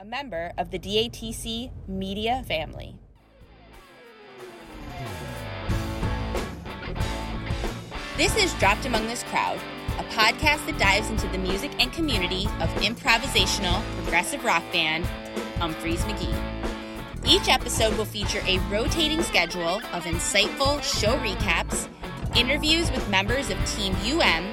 a 0.00 0.04
member 0.04 0.52
of 0.56 0.70
the 0.70 0.78
DATC 0.78 1.72
media 1.88 2.44
family. 2.46 2.94
This 8.16 8.36
is 8.36 8.54
Dropped 8.54 8.86
Among 8.86 9.08
This 9.08 9.24
Crowd, 9.24 9.58
a 9.98 10.04
podcast 10.04 10.64
that 10.66 10.78
dives 10.78 11.10
into 11.10 11.26
the 11.28 11.38
music 11.38 11.72
and 11.80 11.92
community 11.92 12.46
of 12.60 12.68
improvisational 12.76 13.82
progressive 13.96 14.44
rock 14.44 14.62
band 14.72 15.04
Umphrey's 15.56 16.02
McGee. 16.02 17.26
Each 17.26 17.48
episode 17.48 17.96
will 17.98 18.04
feature 18.04 18.42
a 18.46 18.58
rotating 18.70 19.24
schedule 19.24 19.78
of 19.92 20.04
insightful 20.04 20.80
show 20.80 21.18
recaps, 21.18 21.88
interviews 22.36 22.88
with 22.92 23.08
members 23.10 23.50
of 23.50 23.58
Team 23.66 23.96
UM, 24.04 24.46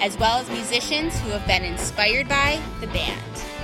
as 0.00 0.16
well 0.16 0.38
as 0.38 0.48
musicians 0.48 1.20
who 1.20 1.28
have 1.32 1.46
been 1.46 1.64
inspired 1.64 2.30
by 2.30 2.58
the 2.80 2.86
band. 2.86 3.55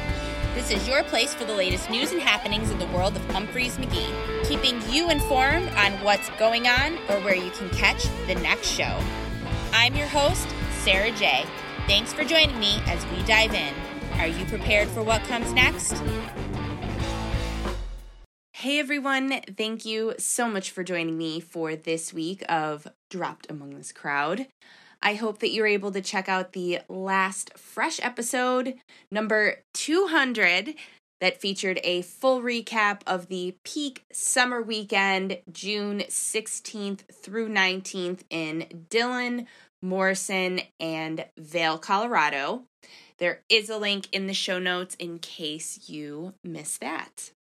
This 0.54 0.70
is 0.70 0.86
your 0.86 1.02
place 1.04 1.32
for 1.32 1.46
the 1.46 1.54
latest 1.54 1.88
news 1.88 2.12
and 2.12 2.20
happenings 2.20 2.70
in 2.70 2.78
the 2.78 2.86
world 2.88 3.16
of 3.16 3.22
Umphrey's 3.28 3.78
McGee, 3.78 4.46
keeping 4.46 4.82
you 4.92 5.08
informed 5.08 5.70
on 5.70 5.92
what's 6.04 6.28
going 6.38 6.66
on 6.66 6.98
or 7.08 7.18
where 7.20 7.34
you 7.34 7.50
can 7.52 7.70
catch 7.70 8.04
the 8.26 8.34
next 8.34 8.68
show. 8.68 9.00
I'm 9.72 9.94
your 9.94 10.08
host, 10.08 10.46
Sarah 10.80 11.10
J. 11.12 11.46
Thanks 11.86 12.12
for 12.12 12.22
joining 12.22 12.60
me 12.60 12.82
as 12.86 13.02
we 13.06 13.22
dive 13.22 13.54
in. 13.54 13.72
Are 14.18 14.26
you 14.26 14.44
prepared 14.44 14.88
for 14.88 15.02
what 15.02 15.24
comes 15.24 15.50
next? 15.54 15.94
Hey 18.52 18.78
everyone, 18.78 19.40
thank 19.56 19.86
you 19.86 20.12
so 20.18 20.48
much 20.48 20.70
for 20.70 20.84
joining 20.84 21.16
me 21.16 21.40
for 21.40 21.74
this 21.76 22.12
week 22.12 22.44
of 22.50 22.86
Dropped 23.08 23.50
Among 23.50 23.70
This 23.70 23.90
Crowd. 23.90 24.48
I 25.02 25.14
hope 25.14 25.40
that 25.40 25.50
you're 25.50 25.66
able 25.66 25.90
to 25.92 26.00
check 26.00 26.28
out 26.28 26.52
the 26.52 26.80
last 26.88 27.58
fresh 27.58 27.98
episode, 28.02 28.74
number 29.10 29.56
200, 29.74 30.74
that 31.20 31.40
featured 31.40 31.80
a 31.84 32.02
full 32.02 32.40
recap 32.40 33.00
of 33.06 33.28
the 33.28 33.56
peak 33.64 34.04
summer 34.12 34.62
weekend, 34.62 35.38
June 35.52 36.00
16th 36.08 37.00
through 37.12 37.48
19th 37.48 38.20
in 38.30 38.86
Dillon, 38.88 39.46
Morrison, 39.82 40.60
and 40.78 41.24
Vail, 41.38 41.78
Colorado. 41.78 42.62
There 43.18 43.42
is 43.48 43.70
a 43.70 43.78
link 43.78 44.08
in 44.12 44.26
the 44.26 44.34
show 44.34 44.58
notes 44.58 44.96
in 44.96 45.18
case 45.18 45.88
you 45.88 46.34
missed 46.42 46.80
that. 46.80 47.32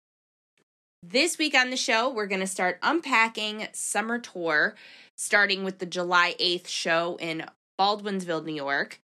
This 1.03 1.39
week 1.39 1.55
on 1.55 1.70
the 1.70 1.79
show, 1.79 2.11
we're 2.11 2.27
going 2.27 2.43
to 2.43 2.47
start 2.47 2.79
unpacking 2.83 3.69
Summer 3.73 4.19
Tour, 4.19 4.75
starting 5.17 5.65
with 5.65 5.79
the 5.79 5.87
July 5.87 6.34
8th 6.39 6.69
show 6.69 7.17
in 7.19 7.47
Baldwinsville, 7.81 8.45
New 8.45 8.55
York. 8.55 9.01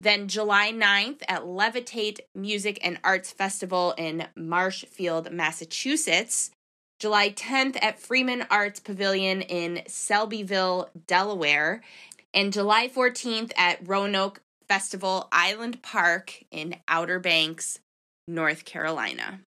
Then 0.00 0.28
July 0.28 0.72
9th 0.72 1.22
at 1.28 1.42
Levitate 1.42 2.20
Music 2.36 2.78
and 2.84 3.00
Arts 3.02 3.32
Festival 3.32 3.92
in 3.98 4.28
Marshfield, 4.36 5.32
Massachusetts. 5.32 6.52
July 7.00 7.30
10th 7.30 7.76
at 7.82 7.98
Freeman 7.98 8.46
Arts 8.48 8.78
Pavilion 8.78 9.42
in 9.42 9.82
Selbyville, 9.88 10.90
Delaware. 11.08 11.82
And 12.32 12.52
July 12.52 12.86
14th 12.86 13.50
at 13.56 13.86
Roanoke 13.86 14.42
Festival 14.68 15.28
Island 15.32 15.82
Park 15.82 16.44
in 16.52 16.76
Outer 16.86 17.18
Banks, 17.18 17.80
North 18.28 18.64
Carolina. 18.64 19.40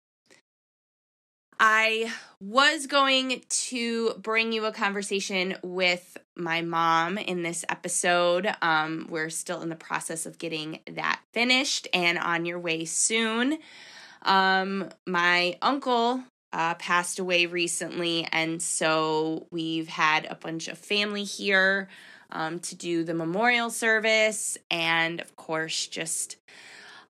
I 1.59 2.13
was 2.41 2.87
going 2.87 3.43
to 3.49 4.15
bring 4.19 4.53
you 4.53 4.65
a 4.65 4.73
conversation 4.73 5.57
with 5.63 6.17
my 6.37 6.63
mom 6.63 7.17
in 7.19 7.43
this 7.43 7.65
episode. 7.69 8.53
Um, 8.61 9.07
we're 9.09 9.31
still 9.31 9.63
in 9.63 9.69
the 9.69 9.77
process 9.77 10.27
of 10.27 10.39
getting 10.39 10.81
that 10.91 11.21
finished 11.33 11.89
and 11.95 12.19
on 12.19 12.45
your 12.45 12.59
way 12.59 12.85
soon. 12.85 13.59
Um, 14.23 14.91
my 15.07 15.57
uncle 15.63 16.23
uh, 16.53 16.75
passed 16.75 17.19
away 17.19 17.47
recently, 17.47 18.27
and 18.33 18.63
so 18.63 19.47
we've 19.51 19.89
had 19.89 20.27
a 20.27 20.35
bunch 20.35 20.69
of 20.69 20.79
family 20.79 21.25
here 21.25 21.89
um, 22.31 22.59
to 22.61 22.75
do 22.75 23.05
the 23.05 23.15
memorial 23.15 23.71
service, 23.71 24.57
and 24.71 25.21
of 25.21 25.37
course, 25.37 25.87
just 25.87 26.37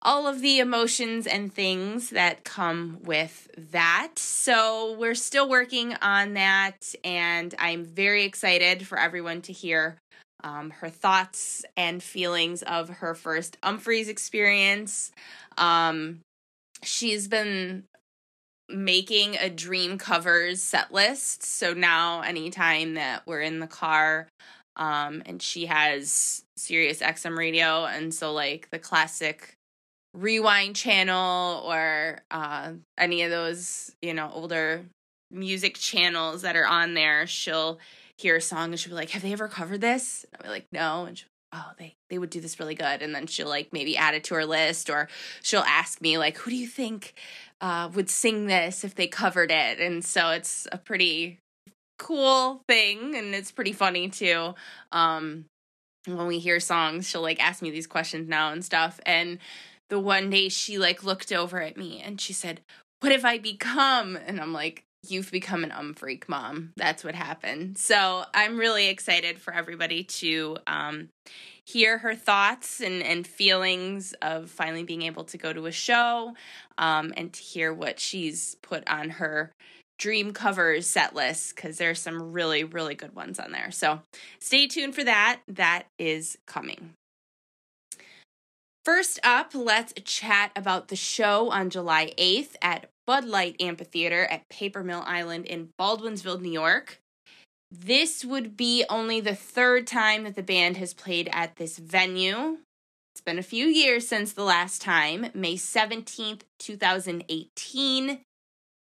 all 0.03 0.27
of 0.27 0.41
the 0.41 0.59
emotions 0.59 1.25
and 1.25 1.51
things 1.51 2.11
that 2.11 2.43
come 2.43 2.99
with 3.03 3.49
that. 3.71 4.11
So, 4.17 4.95
we're 4.97 5.15
still 5.15 5.49
working 5.49 5.95
on 6.01 6.33
that, 6.33 6.93
and 7.03 7.55
I'm 7.57 7.85
very 7.85 8.23
excited 8.25 8.85
for 8.85 8.99
everyone 8.99 9.41
to 9.43 9.53
hear 9.53 9.97
um, 10.43 10.71
her 10.71 10.89
thoughts 10.89 11.63
and 11.77 12.03
feelings 12.03 12.61
of 12.63 12.89
her 12.89 13.15
first 13.15 13.59
Umphrey's 13.61 14.09
experience. 14.09 15.11
Um, 15.57 16.19
she's 16.83 17.27
been 17.27 17.85
making 18.69 19.37
a 19.37 19.49
dream 19.49 19.97
covers 19.97 20.61
set 20.61 20.93
list. 20.93 21.43
So 21.43 21.73
now, 21.73 22.21
anytime 22.21 22.95
that 22.95 23.25
we're 23.25 23.41
in 23.41 23.59
the 23.59 23.67
car, 23.67 24.27
um, 24.75 25.21
and 25.25 25.41
she 25.41 25.67
has 25.67 26.43
Sirius 26.57 26.99
XM 26.99 27.37
radio, 27.37 27.85
and 27.85 28.13
so 28.13 28.33
like 28.33 28.69
the 28.71 28.79
classic 28.79 29.53
rewind 30.13 30.75
channel 30.75 31.63
or 31.65 32.19
uh, 32.31 32.71
any 32.97 33.23
of 33.23 33.31
those 33.31 33.91
you 34.01 34.13
know 34.13 34.29
older 34.33 34.85
music 35.31 35.75
channels 35.75 36.43
that 36.43 36.55
are 36.55 36.67
on 36.67 36.93
there 36.93 37.25
she'll 37.25 37.79
hear 38.17 38.35
a 38.35 38.41
song 38.41 38.71
and 38.71 38.79
she'll 38.79 38.91
be 38.91 38.95
like 38.95 39.09
have 39.11 39.21
they 39.21 39.33
ever 39.33 39.47
covered 39.47 39.81
this? 39.81 40.25
And 40.33 40.45
i'll 40.45 40.51
like 40.51 40.67
no. 40.71 41.05
And 41.05 41.21
oh 41.51 41.71
they 41.77 41.95
they 42.09 42.17
would 42.17 42.29
do 42.29 42.41
this 42.41 42.59
really 42.59 42.75
good. 42.75 43.01
And 43.01 43.13
then 43.13 43.27
she'll 43.27 43.49
like 43.49 43.71
maybe 43.71 43.97
add 43.97 44.15
it 44.15 44.23
to 44.25 44.35
her 44.35 44.45
list 44.45 44.89
or 44.89 45.07
she'll 45.41 45.61
ask 45.61 46.01
me 46.01 46.17
like 46.17 46.37
who 46.37 46.51
do 46.51 46.57
you 46.57 46.67
think 46.67 47.13
uh, 47.61 47.89
would 47.93 48.09
sing 48.09 48.47
this 48.47 48.83
if 48.83 48.95
they 48.95 49.07
covered 49.07 49.51
it? 49.51 49.79
And 49.79 50.03
so 50.03 50.31
it's 50.31 50.67
a 50.71 50.77
pretty 50.77 51.39
cool 51.99 52.61
thing 52.67 53.15
and 53.15 53.33
it's 53.33 53.51
pretty 53.51 53.73
funny 53.73 54.09
too. 54.09 54.55
Um 54.91 55.45
when 56.05 56.27
we 56.27 56.39
hear 56.39 56.59
songs 56.59 57.07
she'll 57.07 57.21
like 57.21 57.43
ask 57.43 57.61
me 57.61 57.71
these 57.71 57.87
questions 57.87 58.27
now 58.27 58.51
and 58.51 58.63
stuff. 58.63 58.99
And 59.05 59.39
the 59.93 59.99
one 59.99 60.31
day 60.31 60.49
she 60.49 60.79
like 60.79 61.03
looked 61.03 61.31
over 61.31 61.61
at 61.61 61.77
me 61.77 62.01
and 62.03 62.19
she 62.19 62.33
said, 62.33 62.61
What 63.01 63.11
have 63.11 63.25
I 63.25 63.37
become? 63.37 64.15
And 64.15 64.41
I'm 64.41 64.51
like, 64.51 64.83
You've 65.07 65.29
become 65.29 65.63
an 65.63 65.71
um 65.71 65.93
freak 65.93 66.27
mom. 66.27 66.71
That's 66.77 67.03
what 67.03 67.13
happened. 67.13 67.77
So 67.77 68.23
I'm 68.33 68.57
really 68.57 68.87
excited 68.87 69.37
for 69.37 69.53
everybody 69.53 70.03
to 70.05 70.57
um, 70.65 71.09
hear 71.65 71.99
her 71.99 72.15
thoughts 72.15 72.81
and, 72.81 73.03
and 73.03 73.27
feelings 73.27 74.13
of 74.21 74.49
finally 74.49 74.83
being 74.83 75.03
able 75.03 75.25
to 75.25 75.37
go 75.37 75.53
to 75.53 75.67
a 75.67 75.71
show 75.71 76.33
um, 76.77 77.13
and 77.15 77.31
to 77.33 77.41
hear 77.41 77.71
what 77.71 77.99
she's 77.99 78.55
put 78.63 78.87
on 78.89 79.09
her 79.11 79.51
dream 79.99 80.33
covers 80.33 80.87
set 80.87 81.13
list 81.13 81.55
because 81.55 81.77
there's 81.77 81.99
some 81.99 82.31
really, 82.31 82.63
really 82.63 82.95
good 82.95 83.13
ones 83.13 83.39
on 83.39 83.51
there. 83.51 83.71
So 83.71 84.01
stay 84.39 84.67
tuned 84.67 84.95
for 84.95 85.03
that. 85.03 85.41
That 85.49 85.83
is 85.99 86.37
coming. 86.47 86.95
First 88.85 89.17
up, 89.23 89.51
let's 89.55 89.93
chat 90.03 90.51
about 90.57 90.89
the 90.89 90.97
show 90.97 91.49
on 91.51 91.69
July 91.69 92.11
8th 92.17 92.55
at 92.61 92.89
Bud 93.07 93.23
Light 93.23 93.55
Amphitheater 93.61 94.25
at 94.25 94.49
Paper 94.49 94.83
Mill 94.83 95.03
Island 95.05 95.45
in 95.45 95.69
Baldwinsville, 95.79 96.41
New 96.41 96.51
York. 96.51 96.99
This 97.71 98.25
would 98.25 98.57
be 98.57 98.83
only 98.89 99.21
the 99.21 99.35
third 99.35 99.87
time 99.87 100.25
that 100.25 100.35
the 100.35 100.43
band 100.43 100.75
has 100.77 100.93
played 100.93 101.29
at 101.31 101.55
this 101.55 101.77
venue. 101.77 102.57
It's 103.13 103.21
been 103.21 103.39
a 103.39 103.43
few 103.43 103.67
years 103.67 104.05
since 104.05 104.33
the 104.33 104.43
last 104.43 104.81
time, 104.81 105.27
May 105.33 105.55
17th, 105.55 106.41
2018. 106.59 108.19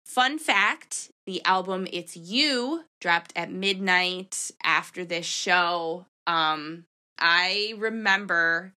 Fun 0.05 0.39
fact 0.39 1.09
the 1.25 1.43
album 1.43 1.85
It's 1.91 2.15
You 2.15 2.85
dropped 3.01 3.33
at 3.35 3.51
midnight 3.51 4.51
after 4.63 5.03
this 5.03 5.25
show. 5.25 6.05
Um, 6.27 6.85
I 7.19 7.73
remember 7.77 8.73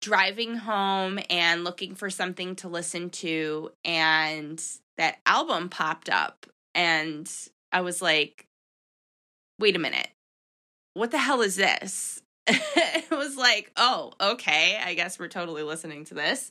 driving 0.00 0.54
home 0.54 1.18
and 1.28 1.64
looking 1.64 1.94
for 1.94 2.10
something 2.10 2.56
to 2.56 2.68
listen 2.68 3.10
to 3.10 3.70
and 3.84 4.62
that 4.96 5.18
album 5.26 5.68
popped 5.68 6.08
up 6.08 6.46
and 6.74 7.30
I 7.72 7.80
was 7.80 8.00
like 8.00 8.46
wait 9.58 9.74
a 9.74 9.80
minute. 9.80 10.08
What 10.94 11.10
the 11.10 11.18
hell 11.18 11.40
is 11.40 11.56
this? 11.56 12.22
It 13.10 13.16
was 13.16 13.36
like 13.36 13.72
oh 13.76 14.12
okay 14.20 14.78
i 14.84 14.92
guess 14.92 15.18
we're 15.18 15.28
totally 15.28 15.62
listening 15.62 16.04
to 16.06 16.14
this. 16.14 16.50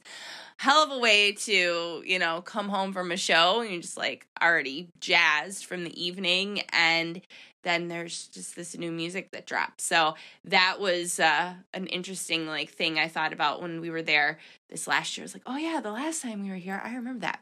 Hell 0.58 0.84
of 0.84 0.92
a 0.92 1.00
way 1.00 1.34
to 1.34 2.04
you 2.06 2.20
know 2.20 2.42
come 2.42 2.68
home 2.70 2.94
from 2.94 3.12
a 3.12 3.18
show 3.18 3.62
and 3.62 3.72
you're 3.72 3.82
just 3.82 3.98
like 3.98 4.28
already 4.42 4.90
jazzed 5.00 5.66
from 5.66 5.84
the 5.84 6.04
evening 6.04 6.62
and 6.74 7.22
then 7.68 7.90
there's 7.90 8.28
just 8.28 8.56
this 8.56 8.78
new 8.78 8.92
music 8.92 9.32
that 9.32 9.46
drops. 9.46 9.84
So 9.84 10.16
that 10.46 10.80
was 10.80 11.20
uh, 11.20 11.54
an 11.74 11.88
interesting 11.88 12.48
like 12.48 12.70
thing 12.70 12.98
I 12.98 13.10
thought 13.10 13.34
about 13.34 13.62
when 13.62 13.82
we 13.82 13.90
were 13.90 14.02
there 14.02 14.40
this 14.70 14.88
last 14.88 15.18
year. 15.18 15.24
I 15.24 15.26
was 15.26 15.36
like, 15.36 15.44
oh 15.46 15.58
yeah, 15.58 15.82
the 15.82 15.92
last 15.92 16.22
time 16.22 16.44
we 16.44 16.50
were 16.50 16.56
here, 16.56 16.82
I 16.84 16.96
remember 16.96 17.22
that. 17.22 17.42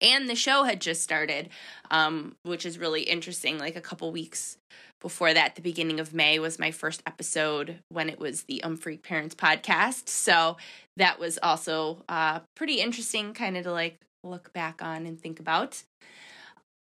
And 0.00 0.28
the 0.28 0.34
show 0.34 0.64
had 0.64 0.80
just 0.80 1.02
started, 1.02 1.48
um, 1.90 2.36
which 2.42 2.66
is 2.66 2.78
really 2.78 3.02
interesting. 3.02 3.58
Like 3.58 3.76
a 3.76 3.80
couple 3.80 4.10
weeks 4.10 4.58
before 5.00 5.34
that, 5.34 5.56
the 5.56 5.62
beginning 5.62 6.00
of 6.00 6.14
May 6.14 6.38
was 6.38 6.58
my 6.58 6.70
first 6.70 7.02
episode 7.06 7.78
when 7.88 8.08
it 8.08 8.18
was 8.18 8.44
the 8.44 8.62
Umphreak 8.64 9.02
Parents 9.02 9.34
podcast. 9.34 10.08
So 10.08 10.56
that 10.96 11.18
was 11.18 11.38
also 11.42 12.04
uh, 12.08 12.40
pretty 12.56 12.80
interesting, 12.80 13.32
kind 13.32 13.56
of 13.56 13.64
to 13.64 13.72
like 13.72 13.98
look 14.24 14.52
back 14.52 14.82
on 14.82 15.06
and 15.06 15.20
think 15.20 15.40
about. 15.40 15.82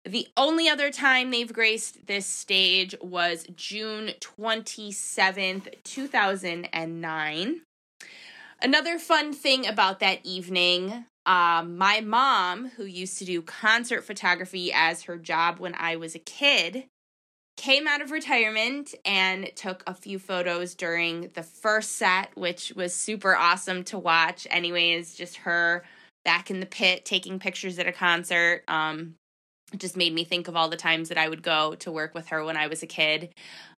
The 0.05 0.27
only 0.37 0.69
other 0.69 0.91
time 0.91 1.31
they've 1.31 1.51
graced 1.51 2.05
this 2.05 2.27
stage 2.27 2.93
was 3.01 3.47
June 3.55 4.11
27th, 4.19 5.83
2009. 5.83 7.61
Another 8.61 8.99
fun 8.99 9.33
thing 9.33 9.65
about 9.65 9.99
that 10.01 10.19
evening, 10.23 11.05
um, 11.25 11.75
my 11.77 12.01
mom, 12.01 12.69
who 12.69 12.85
used 12.85 13.17
to 13.17 13.25
do 13.25 13.41
concert 13.41 14.03
photography 14.03 14.71
as 14.71 15.03
her 15.03 15.17
job 15.17 15.59
when 15.59 15.73
I 15.75 15.95
was 15.95 16.13
a 16.13 16.19
kid, 16.19 16.85
came 17.57 17.87
out 17.87 18.01
of 18.01 18.11
retirement 18.11 18.93
and 19.05 19.49
took 19.55 19.83
a 19.87 19.95
few 19.95 20.19
photos 20.19 20.75
during 20.75 21.31
the 21.33 21.43
first 21.43 21.93
set, 21.93 22.29
which 22.37 22.73
was 22.75 22.93
super 22.93 23.35
awesome 23.35 23.83
to 23.85 23.97
watch. 23.97 24.45
Anyways, 24.51 25.15
just 25.15 25.37
her 25.37 25.83
back 26.23 26.51
in 26.51 26.59
the 26.59 26.65
pit 26.67 27.05
taking 27.05 27.39
pictures 27.39 27.79
at 27.79 27.87
a 27.87 27.91
concert. 27.91 28.63
Um, 28.67 29.15
just 29.77 29.97
made 29.97 30.13
me 30.13 30.23
think 30.23 30.47
of 30.47 30.55
all 30.55 30.69
the 30.69 30.77
times 30.77 31.09
that 31.09 31.17
I 31.17 31.27
would 31.27 31.43
go 31.43 31.75
to 31.75 31.91
work 31.91 32.13
with 32.13 32.27
her 32.29 32.43
when 32.43 32.57
I 32.57 32.67
was 32.67 32.83
a 32.83 32.87
kid. 32.87 33.33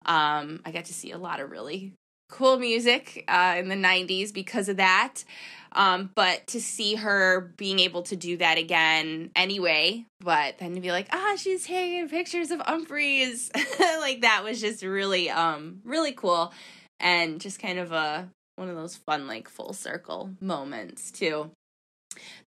Um, 0.05 0.61
I 0.65 0.73
got 0.73 0.87
to 0.87 0.95
see 0.95 1.13
a 1.13 1.19
lot 1.19 1.41
of 1.41 1.51
really 1.51 1.93
cool 2.29 2.59
music 2.59 3.25
uh, 3.29 3.55
in 3.59 3.69
the 3.69 3.77
90s 3.77 4.33
because 4.33 4.69
of 4.69 4.79
that. 4.79 5.25
Um, 5.73 6.11
but 6.15 6.47
to 6.49 6.61
see 6.61 6.95
her 6.95 7.53
being 7.57 7.81
able 7.81 8.03
to 8.05 8.17
do 8.17 8.39
that 8.39 8.57
again 8.57 9.31
anyway, 9.37 10.07
but 10.21 10.59
then 10.59 10.75
to 10.75 10.81
be 10.81 10.91
like, 10.91 11.09
ah, 11.13 11.35
she's 11.37 11.67
taking 11.67 12.09
pictures 12.09 12.51
of 12.51 12.61
Umphrey's, 12.61 13.51
like 14.01 14.23
that 14.23 14.43
was 14.43 14.61
just 14.61 14.83
really, 14.83 15.29
um, 15.29 15.81
really 15.85 16.13
cool, 16.13 16.53
and 16.99 17.41
just 17.41 17.61
kind 17.61 17.79
of 17.79 17.93
a 17.93 18.29
one 18.57 18.71
of 18.71 18.77
those 18.77 18.97
fun 18.97 19.27
like 19.27 19.51
full 19.51 19.75
circle 19.75 20.31
moments 20.41 21.11
too. 21.11 21.51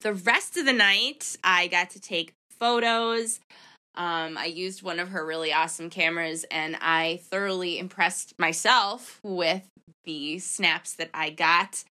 The 0.01 0.13
rest 0.13 0.57
of 0.57 0.65
the 0.65 0.74
night, 0.74 1.38
I 1.44 1.68
got 1.68 1.91
to 1.91 2.00
take 2.00 2.33
photos. 2.60 3.40
Um, 3.96 4.38
I 4.38 4.46
used 4.46 4.84
one 4.84 5.00
of 5.00 5.10
her 5.10 5.26
really 5.26 5.52
awesome 5.52 5.90
cameras 5.90 6.46
and 6.52 6.78
I 6.80 7.20
thoroughly 7.24 7.80
impressed 7.80 8.34
myself 8.38 9.20
with 9.24 9.64
the 10.06 10.40
snaps 10.40 10.94
that 10.94 11.10
I 11.14 11.32
got. 11.32 11.84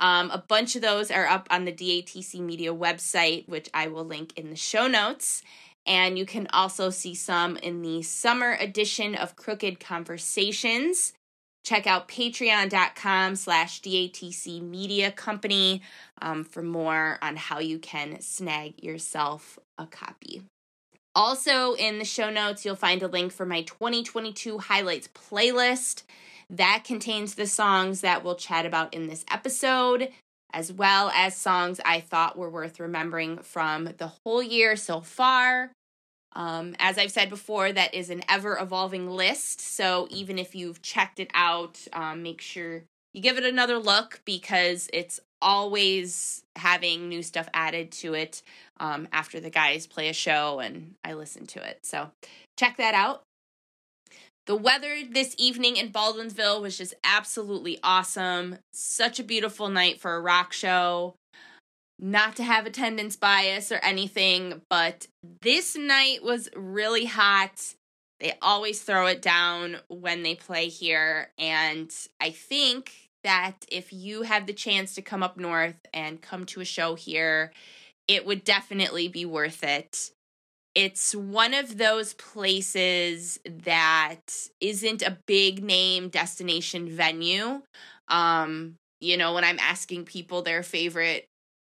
Um, 0.00 0.30
a 0.30 0.38
bunch 0.38 0.76
of 0.76 0.82
those 0.82 1.10
are 1.10 1.26
up 1.26 1.46
on 1.50 1.64
the 1.64 1.72
DATC 1.72 2.40
Media 2.40 2.74
website, 2.74 3.48
which 3.48 3.68
I 3.72 3.86
will 3.86 4.04
link 4.04 4.32
in 4.36 4.50
the 4.50 4.56
show 4.56 4.86
notes. 4.86 5.42
And 5.86 6.18
you 6.18 6.26
can 6.26 6.48
also 6.52 6.90
see 6.90 7.14
some 7.14 7.56
in 7.58 7.82
the 7.82 8.02
summer 8.02 8.56
edition 8.58 9.14
of 9.14 9.36
Crooked 9.36 9.80
Conversations. 9.80 11.12
Check 11.64 11.86
out 11.86 12.08
patreon.com 12.08 13.36
slash 13.36 13.80
DATC 13.80 14.60
Media 14.62 15.10
Company 15.10 15.80
um, 16.20 16.44
for 16.44 16.62
more 16.62 17.18
on 17.22 17.36
how 17.36 17.58
you 17.58 17.78
can 17.78 18.20
snag 18.20 18.82
yourself 18.84 19.58
a 19.78 19.86
copy. 19.86 20.42
Also, 21.14 21.74
in 21.74 21.98
the 21.98 22.04
show 22.04 22.28
notes, 22.28 22.64
you'll 22.64 22.76
find 22.76 23.02
a 23.02 23.08
link 23.08 23.32
for 23.32 23.46
my 23.46 23.62
2022 23.62 24.58
highlights 24.58 25.08
playlist. 25.08 26.02
That 26.50 26.82
contains 26.84 27.34
the 27.34 27.46
songs 27.46 28.02
that 28.02 28.22
we'll 28.22 28.34
chat 28.34 28.66
about 28.66 28.92
in 28.92 29.06
this 29.06 29.24
episode, 29.30 30.10
as 30.52 30.70
well 30.72 31.10
as 31.14 31.36
songs 31.36 31.80
I 31.84 32.00
thought 32.00 32.36
were 32.36 32.50
worth 32.50 32.78
remembering 32.78 33.38
from 33.38 33.88
the 33.96 34.08
whole 34.08 34.42
year 34.42 34.76
so 34.76 35.00
far. 35.00 35.70
Um, 36.34 36.74
as 36.78 36.98
I've 36.98 37.12
said 37.12 37.30
before, 37.30 37.72
that 37.72 37.94
is 37.94 38.10
an 38.10 38.22
ever 38.28 38.58
evolving 38.58 39.08
list. 39.08 39.60
So 39.60 40.08
even 40.10 40.38
if 40.38 40.54
you've 40.54 40.82
checked 40.82 41.20
it 41.20 41.30
out, 41.34 41.80
um, 41.92 42.22
make 42.22 42.40
sure 42.40 42.82
you 43.12 43.22
give 43.22 43.38
it 43.38 43.44
another 43.44 43.78
look 43.78 44.20
because 44.24 44.88
it's 44.92 45.20
always 45.40 46.42
having 46.56 47.08
new 47.08 47.22
stuff 47.22 47.48
added 47.54 47.92
to 47.92 48.14
it 48.14 48.42
um, 48.80 49.06
after 49.12 49.38
the 49.38 49.50
guys 49.50 49.86
play 49.86 50.08
a 50.08 50.12
show 50.12 50.58
and 50.58 50.94
I 51.04 51.14
listen 51.14 51.46
to 51.46 51.62
it. 51.62 51.80
So 51.84 52.10
check 52.58 52.76
that 52.78 52.94
out. 52.94 53.22
The 54.46 54.56
weather 54.56 54.96
this 55.08 55.34
evening 55.38 55.76
in 55.76 55.90
Baldwinsville 55.90 56.60
was 56.60 56.76
just 56.76 56.94
absolutely 57.02 57.78
awesome. 57.82 58.58
Such 58.72 59.18
a 59.18 59.24
beautiful 59.24 59.68
night 59.68 60.00
for 60.00 60.14
a 60.14 60.20
rock 60.20 60.52
show. 60.52 61.14
Not 61.98 62.36
to 62.36 62.42
have 62.42 62.66
attendance 62.66 63.16
bias 63.16 63.70
or 63.70 63.76
anything, 63.76 64.62
but 64.68 65.06
this 65.42 65.76
night 65.76 66.22
was 66.22 66.48
really 66.56 67.04
hot. 67.04 67.74
They 68.20 68.34
always 68.42 68.82
throw 68.82 69.06
it 69.06 69.22
down 69.22 69.76
when 69.88 70.22
they 70.22 70.34
play 70.34 70.68
here. 70.68 71.30
And 71.38 71.90
I 72.20 72.30
think 72.30 72.92
that 73.22 73.64
if 73.70 73.92
you 73.92 74.22
have 74.22 74.46
the 74.46 74.52
chance 74.52 74.94
to 74.94 75.02
come 75.02 75.22
up 75.22 75.36
north 75.36 75.76
and 75.92 76.20
come 76.20 76.44
to 76.46 76.60
a 76.60 76.64
show 76.64 76.94
here, 76.94 77.52
it 78.06 78.26
would 78.26 78.44
definitely 78.44 79.08
be 79.08 79.24
worth 79.24 79.62
it. 79.64 80.10
It's 80.74 81.14
one 81.14 81.54
of 81.54 81.78
those 81.78 82.14
places 82.14 83.38
that 83.44 84.36
isn't 84.60 85.02
a 85.02 85.18
big 85.26 85.62
name 85.62 86.08
destination 86.08 86.88
venue. 86.88 87.62
Um, 88.08 88.74
you 89.00 89.16
know, 89.16 89.34
when 89.34 89.44
I'm 89.44 89.58
asking 89.60 90.04
people 90.04 90.42
their 90.42 90.62
favorite 90.62 91.26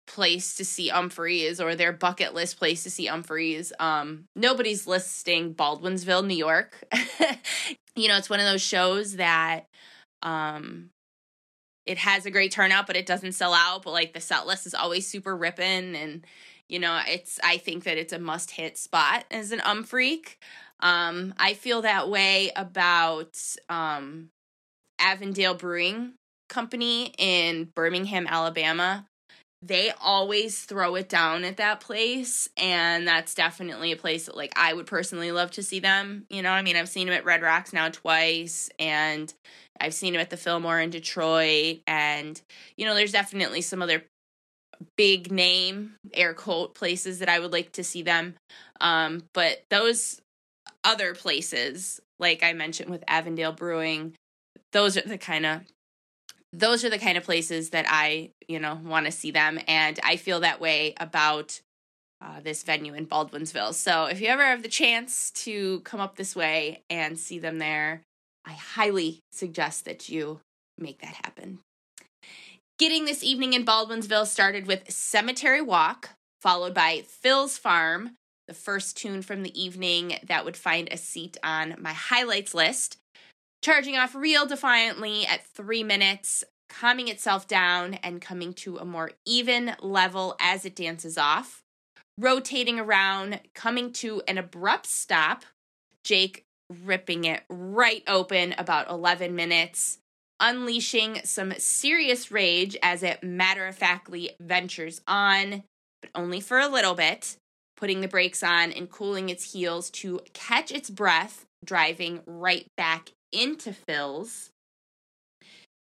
place 0.08 0.56
to 0.56 0.66
see 0.66 0.92
Umphrey's 0.92 1.60
or 1.60 1.76
their 1.76 1.92
bucket 1.92 2.34
list 2.34 2.58
place 2.58 2.84
to 2.84 2.90
see 2.90 3.08
Umphrey's, 3.08 3.74
um, 3.80 4.26
nobody's 4.36 4.88
listing 4.88 5.54
Baldwinsville, 5.54 6.26
New 6.26 6.36
York. 6.38 6.84
you 7.96 8.08
know, 8.08 8.18
it's 8.18 8.30
one 8.30 8.40
of 8.40 8.46
those 8.46 8.62
shows 8.62 9.16
that 9.18 9.66
um 10.22 10.90
it 11.86 12.00
has 12.00 12.26
a 12.26 12.32
great 12.32 12.52
turnout, 12.52 12.88
but 12.88 12.96
it 12.96 13.06
doesn't 13.06 13.34
sell 13.34 13.54
out. 13.54 13.84
But 13.84 13.92
like 13.92 14.14
the 14.14 14.20
set 14.20 14.48
list 14.48 14.66
is 14.66 14.74
always 14.74 15.08
super 15.08 15.36
ripping, 15.36 15.96
and 15.96 16.26
you 16.68 16.80
know, 16.80 17.00
it's 17.08 17.40
I 17.44 17.58
think 17.58 17.84
that 17.84 17.98
it's 17.98 18.14
a 18.14 18.20
must 18.20 18.52
hit 18.52 18.78
spot 18.78 19.26
as 19.30 19.52
an 19.52 19.62
um 19.64 19.84
freak. 19.84 20.40
Um, 20.80 21.34
I 21.38 21.54
feel 21.54 21.82
that 21.84 22.10
way 22.10 22.52
about 22.56 23.38
um, 23.70 24.30
Avondale 25.00 25.56
Brewing 25.56 26.14
Company 26.50 27.14
in 27.18 27.72
Birmingham, 27.76 28.28
Alabama. 28.28 29.08
They 29.66 29.92
always 30.00 30.64
throw 30.64 30.94
it 30.94 31.10
down 31.10 31.44
at 31.44 31.58
that 31.58 31.80
place, 31.80 32.48
and 32.56 33.08
that's 33.08 33.34
definitely 33.34 33.92
a 33.92 33.98
place 33.98 34.28
that 34.28 34.38
like 34.38 34.54
I 34.56 34.74
would 34.74 34.86
personally 34.86 35.32
love 35.32 35.50
to 35.52 35.64
see 35.64 35.80
them. 35.80 36.28
You 36.30 36.44
know, 36.44 36.52
I 36.52 36.62
mean, 36.62 36.76
I've 36.76 36.90
seen 36.90 37.08
them 37.08 37.16
at 37.16 37.26
Red 37.26 37.42
Rocks 37.42 37.74
now 37.74 37.90
twice, 37.90 38.70
and 38.78 39.34
I've 39.82 39.96
seen 39.96 40.14
him 40.14 40.22
at 40.22 40.30
the 40.30 40.38
Fillmore 40.38 40.80
in 40.80 40.92
Detroit, 40.92 41.80
and 41.88 42.40
you 42.78 42.86
know, 42.86 42.94
there's 42.94 43.12
definitely 43.12 43.62
some 43.62 43.82
other 43.82 44.04
big 44.98 45.32
name 45.32 45.96
air 46.14 46.36
quote 46.36 46.76
places 46.76 47.20
that 47.20 47.30
I 47.30 47.40
would 47.40 47.52
like 47.52 47.72
to 47.74 47.84
see 47.84 48.04
them. 48.04 48.36
Um, 48.82 49.24
but 49.34 49.64
those 49.70 50.22
other 50.84 51.16
places, 51.16 52.00
like 52.20 52.44
I 52.44 52.54
mentioned 52.54 52.92
with 52.92 53.04
Avondale 53.08 53.54
Brewing, 53.54 54.14
those 54.74 54.96
are 54.96 55.02
the 55.02 55.18
kind 55.18 55.46
of 55.46 55.62
those 56.58 56.86
are 56.86 56.90
the 56.90 57.00
kind 57.00 57.18
of 57.18 57.24
places 57.24 57.72
that 57.72 57.86
I, 57.88 58.32
you 58.48 58.60
know, 58.60 58.80
want 58.84 59.06
to 59.06 59.12
see 59.12 59.32
them, 59.32 59.60
and 59.68 60.00
I 60.04 60.16
feel 60.16 60.40
that 60.42 60.62
way 60.62 60.94
about 61.00 61.60
uh, 62.22 62.40
this 62.42 62.64
venue 62.64 62.94
in 62.94 63.08
Baldwinsville. 63.08 63.74
So 63.74 64.06
if 64.06 64.22
you 64.22 64.28
ever 64.28 64.44
have 64.44 64.64
the 64.64 64.70
chance 64.70 65.32
to 65.32 65.82
come 65.82 66.00
up 66.00 66.16
this 66.16 66.36
way 66.36 66.82
and 66.90 67.20
see 67.20 67.40
them 67.40 67.60
there, 67.60 68.02
I 68.46 68.54
highly 68.54 69.20
suggest 69.32 69.86
that 69.86 70.08
you 70.08 70.40
make 70.78 71.00
that 71.00 71.20
happen. 71.24 71.60
Getting 72.78 73.06
this 73.06 73.24
evening 73.24 73.54
in 73.54 73.66
Baldwinsville 73.66 74.28
started 74.28 74.68
with 74.68 74.90
Cemetery 74.92 75.62
Walk, 75.62 76.12
followed 76.42 76.74
by 76.74 77.04
Phil's 77.08 77.58
Farm, 77.58 78.12
the 78.48 78.54
first 78.54 78.98
tune 78.98 79.22
from 79.22 79.44
the 79.44 79.62
evening 79.62 80.18
that 80.24 80.46
would 80.46 80.58
find 80.58 80.88
a 80.92 80.98
seat 80.98 81.38
on 81.44 81.76
my 81.80 81.94
highlights 81.94 82.54
list. 82.54 82.98
Charging 83.66 83.98
off 83.98 84.14
real 84.14 84.46
defiantly 84.46 85.26
at 85.26 85.44
three 85.44 85.82
minutes, 85.82 86.44
calming 86.70 87.08
itself 87.08 87.48
down 87.48 87.96
and 87.96 88.22
coming 88.22 88.54
to 88.54 88.78
a 88.78 88.86
more 88.86 89.10
even 89.26 89.76
level 89.82 90.36
as 90.40 90.66
it 90.66 90.76
dances 90.76 91.18
off. 91.18 91.64
Rotating 92.16 92.80
around, 92.80 93.40
coming 93.56 93.92
to 93.94 94.22
an 94.28 94.38
abrupt 94.38 94.86
stop. 94.86 95.46
Jake 96.04 96.46
ripping 96.84 97.24
it 97.24 97.42
right 97.50 98.04
open 98.06 98.54
about 98.60 98.88
11 98.88 99.34
minutes, 99.34 99.98
unleashing 100.40 101.22
some 101.24 101.52
serious 101.58 102.30
rage 102.30 102.78
as 102.84 103.02
it 103.02 103.24
matter 103.24 103.66
of 103.66 103.76
factly 103.76 104.36
ventures 104.40 105.02
on, 105.08 105.64
but 106.04 106.12
only 106.14 106.40
for 106.40 106.60
a 106.60 106.68
little 106.68 106.94
bit, 106.94 107.38
putting 107.78 108.02
the 108.02 108.08
brakes 108.08 108.44
on 108.44 108.72
and 108.72 108.92
cooling 108.92 109.30
its 109.30 109.54
heels 109.54 109.90
to 109.90 110.20
catch 110.34 110.72
its 110.72 110.92
breath, 110.92 111.48
driving 111.66 112.22
right 112.28 112.68
back 112.78 113.10
into 113.32 113.74
Phil's. 113.74 114.52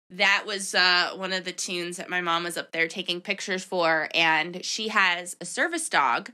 That 0.10 0.44
was 0.46 0.76
uh, 0.76 1.12
one 1.16 1.32
of 1.32 1.46
the 1.46 1.54
tunes 1.54 1.98
that 1.98 2.10
my 2.10 2.20
mom 2.20 2.44
was 2.44 2.58
up 2.58 2.72
there 2.72 2.88
taking 2.88 3.22
pictures 3.22 3.64
for, 3.64 4.10
and 4.14 4.64
she 4.66 4.90
has 4.90 5.38
a 5.40 5.46
service 5.46 5.88
dog. 5.88 6.32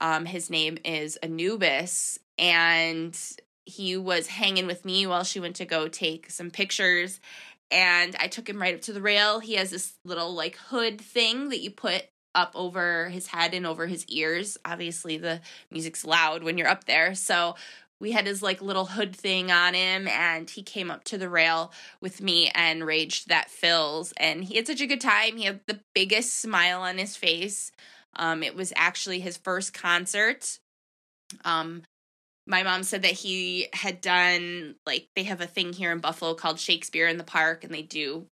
Um, 0.00 0.24
his 0.26 0.50
name 0.50 0.78
is 0.84 1.16
Anubis, 1.18 2.18
and 2.36 3.16
he 3.64 3.96
was 3.96 4.26
hanging 4.26 4.66
with 4.66 4.84
me 4.84 5.06
while 5.06 5.22
she 5.22 5.38
went 5.38 5.54
to 5.56 5.64
go 5.64 5.86
take 5.86 6.30
some 6.30 6.50
pictures 6.50 7.20
and 7.72 8.14
I 8.20 8.28
took 8.28 8.48
him 8.48 8.60
right 8.60 8.74
up 8.74 8.82
to 8.82 8.92
the 8.92 9.00
rail. 9.00 9.40
He 9.40 9.54
has 9.54 9.70
this 9.70 9.94
little 10.04 10.34
like 10.34 10.56
hood 10.56 11.00
thing 11.00 11.48
that 11.48 11.60
you 11.60 11.70
put 11.70 12.04
up 12.34 12.52
over 12.54 13.08
his 13.08 13.26
head 13.26 13.54
and 13.54 13.66
over 13.66 13.86
his 13.86 14.06
ears. 14.08 14.58
Obviously, 14.64 15.16
the 15.16 15.40
music's 15.70 16.04
loud 16.04 16.42
when 16.42 16.58
you're 16.58 16.68
up 16.68 16.84
there. 16.84 17.14
So 17.14 17.56
we 18.02 18.10
had 18.10 18.26
his 18.26 18.42
like 18.42 18.60
little 18.60 18.84
hood 18.84 19.14
thing 19.14 19.52
on 19.52 19.74
him 19.74 20.08
and 20.08 20.50
he 20.50 20.62
came 20.62 20.90
up 20.90 21.04
to 21.04 21.16
the 21.16 21.28
rail 21.28 21.72
with 22.00 22.20
me 22.20 22.50
and 22.52 22.84
raged 22.84 23.28
that 23.28 23.48
Phil's 23.48 24.12
and 24.16 24.42
he 24.44 24.56
had 24.56 24.66
such 24.66 24.80
a 24.80 24.86
good 24.86 25.00
time. 25.00 25.36
He 25.36 25.44
had 25.44 25.60
the 25.66 25.80
biggest 25.94 26.38
smile 26.38 26.82
on 26.82 26.98
his 26.98 27.16
face. 27.16 27.70
Um, 28.16 28.42
it 28.42 28.56
was 28.56 28.72
actually 28.74 29.20
his 29.20 29.36
first 29.36 29.72
concert. 29.72 30.58
Um, 31.44 31.84
my 32.44 32.64
mom 32.64 32.82
said 32.82 33.02
that 33.02 33.12
he 33.12 33.68
had 33.72 34.00
done 34.00 34.74
like 34.84 35.06
they 35.14 35.22
have 35.22 35.40
a 35.40 35.46
thing 35.46 35.72
here 35.72 35.92
in 35.92 36.00
buffalo 36.00 36.34
called 36.34 36.58
shakespeare 36.58 37.06
in 37.06 37.18
the 37.18 37.24
park 37.24 37.62
and 37.62 37.72
they 37.72 37.82
do 37.82 38.26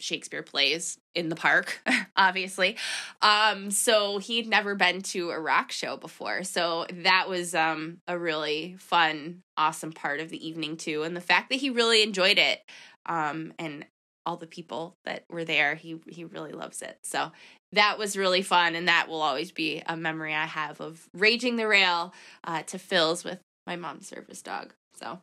Shakespeare 0.00 0.42
plays 0.42 0.98
in 1.14 1.28
the 1.28 1.36
park, 1.36 1.80
obviously. 2.16 2.76
Um, 3.22 3.70
so 3.70 4.18
he'd 4.18 4.48
never 4.48 4.74
been 4.74 5.02
to 5.02 5.30
a 5.30 5.40
rock 5.40 5.72
show 5.72 5.96
before. 5.96 6.42
So 6.44 6.86
that 7.02 7.28
was 7.28 7.54
um, 7.54 7.98
a 8.06 8.18
really 8.18 8.76
fun, 8.78 9.42
awesome 9.56 9.92
part 9.92 10.20
of 10.20 10.28
the 10.28 10.46
evening, 10.46 10.76
too. 10.76 11.02
And 11.02 11.16
the 11.16 11.20
fact 11.20 11.50
that 11.50 11.56
he 11.56 11.70
really 11.70 12.02
enjoyed 12.02 12.38
it 12.38 12.60
um, 13.06 13.52
and 13.58 13.86
all 14.26 14.36
the 14.36 14.46
people 14.46 14.96
that 15.04 15.24
were 15.28 15.44
there, 15.44 15.74
he, 15.74 16.00
he 16.08 16.24
really 16.24 16.52
loves 16.52 16.80
it. 16.80 16.98
So 17.02 17.32
that 17.72 17.98
was 17.98 18.16
really 18.16 18.42
fun. 18.42 18.74
And 18.74 18.88
that 18.88 19.08
will 19.08 19.20
always 19.20 19.52
be 19.52 19.82
a 19.86 19.96
memory 19.96 20.34
I 20.34 20.46
have 20.46 20.80
of 20.80 21.08
raging 21.12 21.56
the 21.56 21.68
rail 21.68 22.14
uh, 22.44 22.62
to 22.62 22.78
Phil's 22.78 23.24
with 23.24 23.40
my 23.66 23.76
mom's 23.76 24.06
service 24.06 24.40
dog. 24.40 24.72
So 24.94 25.18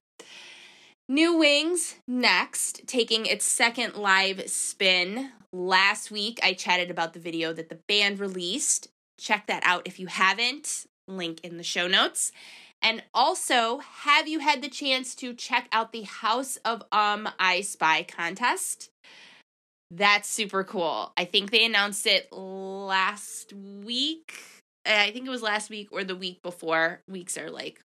New 1.09 1.37
Wings 1.37 1.95
next, 2.07 2.87
taking 2.87 3.25
its 3.25 3.43
second 3.43 3.95
live 3.95 4.49
spin. 4.49 5.31
Last 5.53 6.11
week, 6.11 6.39
I 6.41 6.53
chatted 6.53 6.89
about 6.89 7.13
the 7.13 7.19
video 7.19 7.51
that 7.53 7.69
the 7.69 7.79
band 7.87 8.19
released. 8.19 8.87
Check 9.19 9.47
that 9.47 9.63
out 9.65 9.81
if 9.85 9.99
you 9.99 10.07
haven't. 10.07 10.85
Link 11.07 11.41
in 11.43 11.57
the 11.57 11.63
show 11.63 11.87
notes. 11.87 12.31
And 12.81 13.03
also, 13.13 13.79
have 13.79 14.27
you 14.27 14.39
had 14.39 14.61
the 14.61 14.69
chance 14.69 15.13
to 15.15 15.33
check 15.33 15.67
out 15.71 15.91
the 15.91 16.03
House 16.03 16.57
of 16.63 16.83
Um 16.91 17.29
I 17.37 17.61
Spy 17.61 18.03
contest? 18.03 18.89
That's 19.91 20.29
super 20.29 20.63
cool. 20.63 21.11
I 21.17 21.25
think 21.25 21.51
they 21.51 21.65
announced 21.65 22.07
it 22.07 22.31
last 22.31 23.51
week. 23.53 24.39
I 24.85 25.11
think 25.11 25.27
it 25.27 25.29
was 25.31 25.41
last 25.41 25.69
week 25.69 25.89
or 25.91 26.05
the 26.05 26.15
week 26.15 26.41
before. 26.41 27.01
Weeks 27.09 27.37
are 27.37 27.51
like 27.51 27.81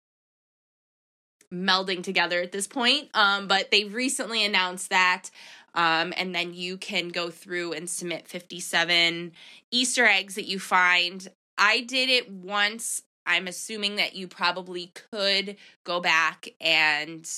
melding 1.53 2.03
together 2.03 2.41
at 2.41 2.53
this 2.53 2.67
point. 2.67 3.11
Um, 3.13 3.49
but 3.49 3.71
they 3.71 3.85
recently 3.85 4.45
announced 4.45 4.91
that. 4.91 5.31
Um, 5.75 6.13
and 6.17 6.35
then 6.35 6.55
you 6.55 6.77
can 6.77 7.09
go 7.09 7.31
through 7.31 7.73
and 7.73 7.89
submit 7.89 8.29
57 8.29 9.33
Easter 9.71 10.05
eggs 10.05 10.35
that 10.35 10.47
you 10.47 10.59
find. 10.59 11.29
I 11.59 11.81
did 11.81 12.09
it 12.09 12.31
once. 12.31 13.03
I'm 13.27 13.47
assuming 13.47 13.97
that 13.97 14.15
you 14.15 14.27
probably 14.27 14.93
could 15.13 15.57
go 15.85 16.01
back 16.01 16.49
and 16.61 17.29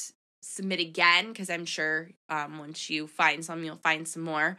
submit 0.40 0.80
again 0.80 1.28
because 1.28 1.50
I'm 1.50 1.66
sure 1.66 2.08
um, 2.28 2.58
once 2.58 2.90
you 2.90 3.06
find 3.06 3.44
some, 3.44 3.64
you'll 3.64 3.76
find 3.76 4.06
some 4.06 4.22
more. 4.22 4.56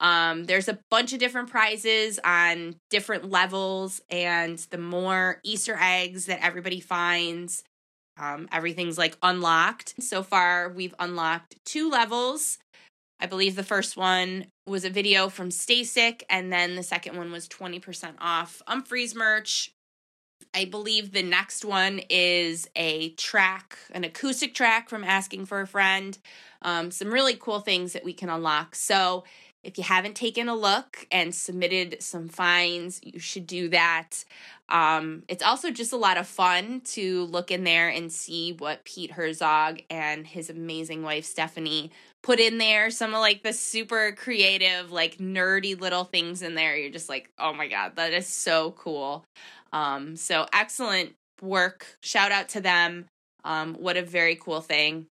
Um, 0.00 0.44
there's 0.44 0.68
a 0.68 0.78
bunch 0.90 1.12
of 1.12 1.20
different 1.20 1.48
prizes 1.48 2.18
on 2.24 2.74
different 2.90 3.30
levels, 3.30 4.00
and 4.10 4.58
the 4.70 4.78
more 4.78 5.38
Easter 5.44 5.78
eggs 5.80 6.26
that 6.26 6.44
everybody 6.44 6.80
finds, 6.80 7.62
um, 8.18 8.48
everything's 8.52 8.98
like 8.98 9.16
unlocked. 9.22 9.94
So 10.02 10.22
far, 10.22 10.68
we've 10.68 10.94
unlocked 10.98 11.56
two 11.64 11.88
levels. 11.88 12.58
I 13.22 13.26
believe 13.26 13.54
the 13.54 13.62
first 13.62 13.96
one 13.96 14.46
was 14.66 14.84
a 14.84 14.90
video 14.90 15.28
from 15.28 15.50
Stasik, 15.50 16.24
and 16.28 16.52
then 16.52 16.74
the 16.74 16.82
second 16.82 17.16
one 17.16 17.30
was 17.30 17.48
20% 17.48 18.14
off 18.20 18.60
Umphreys 18.68 19.14
merch. 19.14 19.70
I 20.52 20.64
believe 20.64 21.12
the 21.12 21.22
next 21.22 21.64
one 21.64 22.00
is 22.10 22.68
a 22.74 23.10
track, 23.10 23.78
an 23.92 24.02
acoustic 24.02 24.54
track 24.54 24.90
from 24.90 25.04
Asking 25.04 25.46
for 25.46 25.60
a 25.60 25.68
Friend. 25.68 26.18
Um, 26.62 26.90
some 26.90 27.12
really 27.12 27.36
cool 27.36 27.60
things 27.60 27.92
that 27.92 28.04
we 28.04 28.12
can 28.12 28.28
unlock. 28.28 28.74
So 28.74 29.22
if 29.62 29.78
you 29.78 29.84
haven't 29.84 30.14
taken 30.16 30.48
a 30.48 30.54
look 30.54 31.06
and 31.10 31.34
submitted 31.34 32.02
some 32.02 32.28
finds, 32.28 33.00
you 33.02 33.18
should 33.18 33.46
do 33.46 33.68
that. 33.68 34.24
Um, 34.68 35.22
it's 35.28 35.42
also 35.42 35.70
just 35.70 35.92
a 35.92 35.96
lot 35.96 36.16
of 36.16 36.26
fun 36.26 36.80
to 36.92 37.24
look 37.24 37.50
in 37.50 37.64
there 37.64 37.88
and 37.88 38.12
see 38.12 38.52
what 38.52 38.84
Pete 38.84 39.12
Herzog 39.12 39.80
and 39.88 40.26
his 40.26 40.50
amazing 40.50 41.02
wife 41.02 41.24
Stephanie 41.24 41.92
put 42.22 42.40
in 42.40 42.58
there. 42.58 42.90
Some 42.90 43.14
of 43.14 43.20
like 43.20 43.42
the 43.42 43.52
super 43.52 44.12
creative, 44.12 44.90
like 44.90 45.18
nerdy 45.18 45.78
little 45.80 46.04
things 46.04 46.42
in 46.42 46.54
there. 46.54 46.76
You're 46.76 46.90
just 46.90 47.08
like, 47.08 47.30
oh 47.38 47.52
my 47.52 47.68
God, 47.68 47.96
that 47.96 48.12
is 48.12 48.26
so 48.26 48.72
cool. 48.72 49.24
Um, 49.72 50.16
so 50.16 50.46
excellent 50.52 51.14
work. 51.40 51.86
Shout 52.02 52.32
out 52.32 52.48
to 52.50 52.60
them. 52.60 53.06
Um, 53.44 53.74
what 53.74 53.96
a 53.96 54.02
very 54.02 54.36
cool 54.36 54.60
thing. 54.60 55.06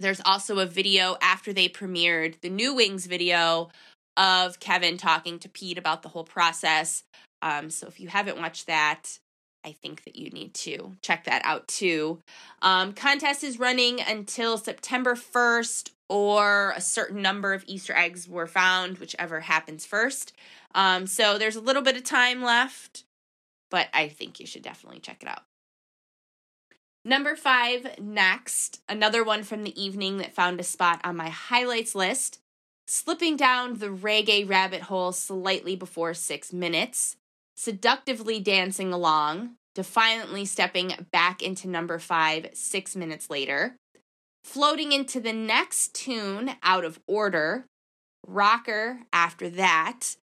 There's 0.00 0.22
also 0.24 0.58
a 0.58 0.66
video 0.66 1.16
after 1.20 1.52
they 1.52 1.68
premiered 1.68 2.40
the 2.40 2.48
new 2.48 2.74
Wings 2.74 3.06
video 3.06 3.70
of 4.16 4.58
Kevin 4.58 4.96
talking 4.96 5.38
to 5.40 5.48
Pete 5.48 5.78
about 5.78 6.02
the 6.02 6.08
whole 6.08 6.24
process. 6.24 7.04
Um, 7.42 7.70
so 7.70 7.86
if 7.86 8.00
you 8.00 8.08
haven't 8.08 8.38
watched 8.38 8.66
that, 8.66 9.18
I 9.64 9.72
think 9.72 10.04
that 10.04 10.16
you 10.16 10.30
need 10.30 10.54
to 10.54 10.96
check 11.02 11.24
that 11.24 11.42
out 11.44 11.68
too. 11.68 12.18
Um, 12.62 12.94
contest 12.94 13.44
is 13.44 13.58
running 13.58 14.00
until 14.00 14.56
September 14.56 15.14
1st, 15.14 15.90
or 16.08 16.72
a 16.74 16.80
certain 16.80 17.20
number 17.20 17.52
of 17.52 17.64
Easter 17.66 17.94
eggs 17.94 18.26
were 18.26 18.46
found, 18.46 18.98
whichever 18.98 19.40
happens 19.40 19.84
first. 19.84 20.32
Um, 20.74 21.06
so 21.06 21.38
there's 21.38 21.56
a 21.56 21.60
little 21.60 21.82
bit 21.82 21.96
of 21.96 22.04
time 22.04 22.42
left, 22.42 23.04
but 23.70 23.88
I 23.92 24.08
think 24.08 24.40
you 24.40 24.46
should 24.46 24.62
definitely 24.62 25.00
check 25.00 25.22
it 25.22 25.28
out. 25.28 25.42
Number 27.04 27.34
five, 27.34 27.98
next, 27.98 28.82
another 28.88 29.24
one 29.24 29.42
from 29.42 29.62
the 29.62 29.80
evening 29.80 30.18
that 30.18 30.34
found 30.34 30.60
a 30.60 30.64
spot 30.64 31.00
on 31.02 31.16
my 31.16 31.30
highlights 31.30 31.94
list. 31.94 32.40
Slipping 32.86 33.36
down 33.36 33.78
the 33.78 33.88
reggae 33.88 34.46
rabbit 34.46 34.82
hole 34.82 35.12
slightly 35.12 35.76
before 35.76 36.12
six 36.12 36.52
minutes, 36.52 37.16
seductively 37.56 38.40
dancing 38.40 38.92
along, 38.92 39.54
defiantly 39.74 40.44
stepping 40.44 40.92
back 41.12 41.40
into 41.40 41.68
number 41.68 41.98
five 41.98 42.48
six 42.52 42.96
minutes 42.96 43.30
later, 43.30 43.76
floating 44.44 44.92
into 44.92 45.20
the 45.20 45.32
next 45.32 45.94
tune 45.94 46.50
out 46.62 46.84
of 46.84 47.00
order, 47.06 47.66
rocker 48.26 49.02
after 49.12 49.48
that, 49.48 50.16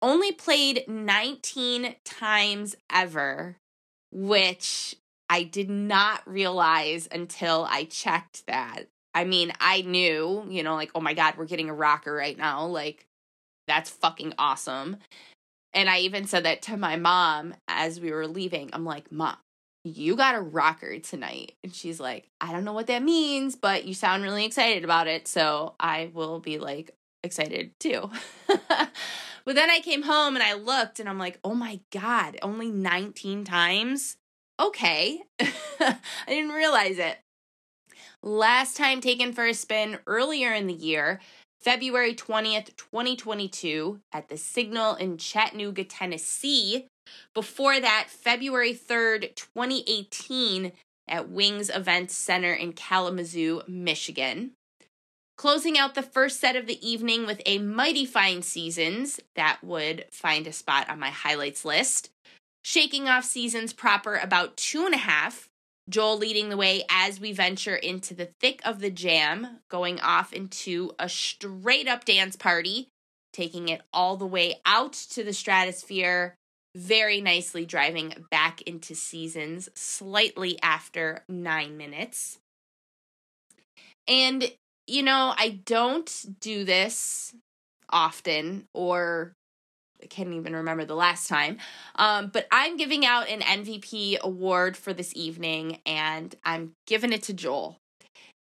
only 0.00 0.32
played 0.32 0.84
19 0.88 1.96
times 2.04 2.76
ever, 2.90 3.56
which 4.10 4.94
I 5.32 5.44
did 5.44 5.70
not 5.70 6.20
realize 6.26 7.08
until 7.10 7.66
I 7.70 7.84
checked 7.84 8.46
that. 8.48 8.88
I 9.14 9.24
mean, 9.24 9.50
I 9.60 9.80
knew, 9.80 10.44
you 10.46 10.62
know, 10.62 10.74
like, 10.74 10.90
oh 10.94 11.00
my 11.00 11.14
God, 11.14 11.38
we're 11.38 11.46
getting 11.46 11.70
a 11.70 11.74
rocker 11.74 12.12
right 12.12 12.36
now. 12.36 12.66
Like, 12.66 13.06
that's 13.66 13.88
fucking 13.88 14.34
awesome. 14.36 14.98
And 15.72 15.88
I 15.88 16.00
even 16.00 16.26
said 16.26 16.44
that 16.44 16.60
to 16.62 16.76
my 16.76 16.96
mom 16.96 17.54
as 17.66 17.98
we 17.98 18.12
were 18.12 18.26
leaving. 18.26 18.68
I'm 18.74 18.84
like, 18.84 19.10
Mom, 19.10 19.38
you 19.84 20.16
got 20.16 20.34
a 20.34 20.40
rocker 20.42 20.98
tonight. 20.98 21.54
And 21.64 21.74
she's 21.74 21.98
like, 21.98 22.28
I 22.38 22.52
don't 22.52 22.64
know 22.64 22.74
what 22.74 22.88
that 22.88 23.02
means, 23.02 23.56
but 23.56 23.86
you 23.86 23.94
sound 23.94 24.22
really 24.22 24.44
excited 24.44 24.84
about 24.84 25.06
it. 25.06 25.26
So 25.26 25.76
I 25.80 26.10
will 26.12 26.40
be 26.40 26.58
like 26.58 26.94
excited 27.22 27.72
too. 27.80 28.10
but 28.48 29.54
then 29.54 29.70
I 29.70 29.80
came 29.80 30.02
home 30.02 30.36
and 30.36 30.42
I 30.42 30.52
looked 30.52 31.00
and 31.00 31.08
I'm 31.08 31.18
like, 31.18 31.40
oh 31.42 31.54
my 31.54 31.80
God, 31.90 32.36
only 32.42 32.70
19 32.70 33.44
times? 33.44 34.18
Okay. 34.60 35.22
I 35.40 35.98
didn't 36.26 36.52
realize 36.52 36.98
it. 36.98 37.18
Last 38.22 38.76
time 38.76 39.00
taken 39.00 39.32
for 39.32 39.44
a 39.46 39.54
spin 39.54 39.98
earlier 40.06 40.52
in 40.52 40.68
the 40.68 40.74
year, 40.74 41.20
February 41.60 42.14
20th, 42.14 42.76
2022, 42.76 44.00
at 44.12 44.28
the 44.28 44.36
Signal 44.36 44.94
in 44.96 45.16
Chattanooga, 45.16 45.84
Tennessee. 45.84 46.86
Before 47.34 47.80
that, 47.80 48.08
February 48.08 48.74
3rd, 48.74 49.34
2018, 49.34 50.72
at 51.08 51.28
Wings 51.28 51.68
Event 51.68 52.10
Center 52.10 52.52
in 52.52 52.72
Kalamazoo, 52.72 53.62
Michigan. 53.68 54.52
Closing 55.36 55.78
out 55.78 55.94
the 55.94 56.02
first 56.02 56.40
set 56.40 56.56
of 56.56 56.66
the 56.66 56.86
evening 56.86 57.26
with 57.26 57.42
a 57.46 57.58
Mighty 57.58 58.06
Fine 58.06 58.42
Seasons 58.42 59.18
that 59.34 59.58
would 59.62 60.04
find 60.10 60.46
a 60.46 60.52
spot 60.52 60.88
on 60.88 61.00
my 61.00 61.10
highlights 61.10 61.64
list 61.64 62.10
shaking 62.62 63.08
off 63.08 63.24
seasons 63.24 63.72
proper 63.72 64.16
about 64.16 64.56
two 64.56 64.84
and 64.84 64.94
a 64.94 64.98
half. 64.98 65.48
Joel 65.88 66.16
leading 66.16 66.48
the 66.48 66.56
way 66.56 66.84
as 66.88 67.20
we 67.20 67.32
venture 67.32 67.74
into 67.74 68.14
the 68.14 68.30
thick 68.40 68.60
of 68.64 68.78
the 68.78 68.90
jam, 68.90 69.58
going 69.68 70.00
off 70.00 70.32
into 70.32 70.92
a 70.98 71.08
straight 71.08 71.88
up 71.88 72.04
dance 72.04 72.36
party, 72.36 72.88
taking 73.32 73.68
it 73.68 73.82
all 73.92 74.16
the 74.16 74.26
way 74.26 74.60
out 74.64 74.92
to 74.92 75.24
the 75.24 75.32
stratosphere, 75.32 76.36
very 76.76 77.20
nicely 77.20 77.66
driving 77.66 78.14
back 78.30 78.62
into 78.62 78.94
seasons 78.94 79.68
slightly 79.74 80.58
after 80.62 81.24
nine 81.28 81.76
minutes. 81.76 82.38
And, 84.06 84.52
you 84.86 85.02
know, 85.02 85.34
I 85.36 85.60
don't 85.64 86.40
do 86.40 86.64
this 86.64 87.34
often 87.90 88.66
or 88.72 89.32
can't 90.10 90.32
even 90.32 90.54
remember 90.54 90.84
the 90.84 90.94
last 90.94 91.28
time. 91.28 91.58
Um, 91.96 92.30
but 92.32 92.46
I'm 92.50 92.76
giving 92.76 93.04
out 93.04 93.28
an 93.28 93.40
MVP 93.40 94.18
award 94.20 94.76
for 94.76 94.92
this 94.92 95.12
evening, 95.14 95.80
and 95.86 96.34
I'm 96.44 96.72
giving 96.86 97.12
it 97.12 97.22
to 97.24 97.32
Joel. 97.32 97.78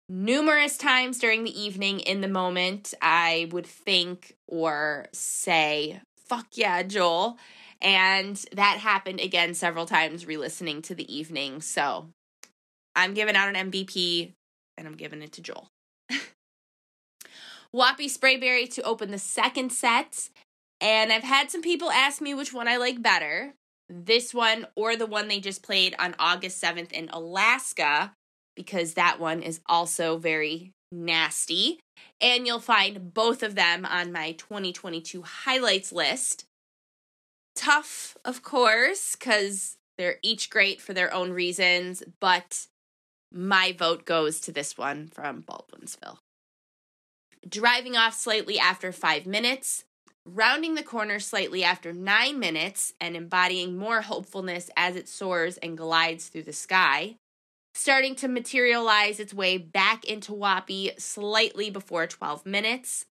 Numerous 0.07 0.77
times 0.77 1.19
during 1.19 1.43
the 1.43 1.61
evening, 1.61 1.99
in 1.99 2.21
the 2.21 2.27
moment, 2.27 2.93
I 3.01 3.47
would 3.51 3.67
think 3.67 4.35
or 4.47 5.05
say, 5.13 6.01
fuck 6.27 6.47
yeah, 6.53 6.83
Joel. 6.83 7.37
And 7.81 8.43
that 8.53 8.77
happened 8.79 9.19
again 9.19 9.53
several 9.53 9.85
times 9.85 10.25
re 10.25 10.37
listening 10.37 10.81
to 10.83 10.95
the 10.95 11.13
evening. 11.15 11.61
So 11.61 12.07
I'm 12.95 13.13
giving 13.13 13.35
out 13.35 13.53
an 13.53 13.71
MVP 13.71 14.33
and 14.77 14.87
I'm 14.87 14.95
giving 14.95 15.21
it 15.21 15.31
to 15.33 15.41
Joel. 15.41 15.67
Wappy 17.73 18.05
Sprayberry 18.05 18.71
to 18.73 18.81
open 18.83 19.11
the 19.11 19.19
second 19.19 19.71
set. 19.71 20.29
And 20.81 21.11
I've 21.11 21.23
had 21.23 21.51
some 21.51 21.61
people 21.61 21.91
ask 21.91 22.21
me 22.21 22.33
which 22.33 22.53
one 22.53 22.67
I 22.67 22.77
like 22.77 23.01
better 23.01 23.53
this 23.89 24.33
one 24.33 24.67
or 24.75 24.95
the 24.95 25.05
one 25.05 25.27
they 25.27 25.39
just 25.39 25.63
played 25.63 25.95
on 25.99 26.15
August 26.19 26.61
7th 26.63 26.91
in 26.91 27.09
Alaska, 27.09 28.13
because 28.55 28.93
that 28.93 29.19
one 29.19 29.41
is 29.41 29.59
also 29.65 30.17
very 30.17 30.71
nasty. 30.91 31.79
And 32.21 32.45
you'll 32.45 32.59
find 32.59 33.13
both 33.13 33.43
of 33.43 33.55
them 33.55 33.85
on 33.85 34.11
my 34.11 34.33
2022 34.33 35.23
highlights 35.23 35.91
list. 35.91 36.45
Tough, 37.55 38.15
of 38.23 38.43
course, 38.43 39.15
because 39.15 39.75
they're 39.97 40.19
each 40.21 40.49
great 40.49 40.79
for 40.79 40.93
their 40.93 41.13
own 41.13 41.31
reasons, 41.31 42.03
but 42.21 42.67
my 43.33 43.75
vote 43.77 44.05
goes 44.05 44.39
to 44.41 44.51
this 44.51 44.77
one 44.77 45.07
from 45.07 45.43
Baldwinsville. 45.43 46.19
Driving 47.47 47.95
off 47.95 48.13
slightly 48.13 48.59
after 48.59 48.91
five 48.91 49.25
minutes, 49.25 49.83
rounding 50.33 50.75
the 50.75 50.83
corner 50.83 51.19
slightly 51.19 51.63
after 51.63 51.93
nine 51.93 52.39
minutes, 52.39 52.93
and 52.99 53.15
embodying 53.15 53.77
more 53.77 54.01
hopefulness 54.01 54.69
as 54.75 54.95
it 54.95 55.07
soars 55.07 55.57
and 55.57 55.77
glides 55.77 56.27
through 56.27 56.43
the 56.43 56.53
sky. 56.53 57.15
Starting 57.73 58.15
to 58.15 58.27
materialize 58.27 59.19
its 59.19 59.33
way 59.33 59.57
back 59.57 60.03
into 60.05 60.31
Wappy 60.31 60.99
slightly 60.99 61.69
before 61.69 62.07
12 62.07 62.45
minutes, 62.45 63.05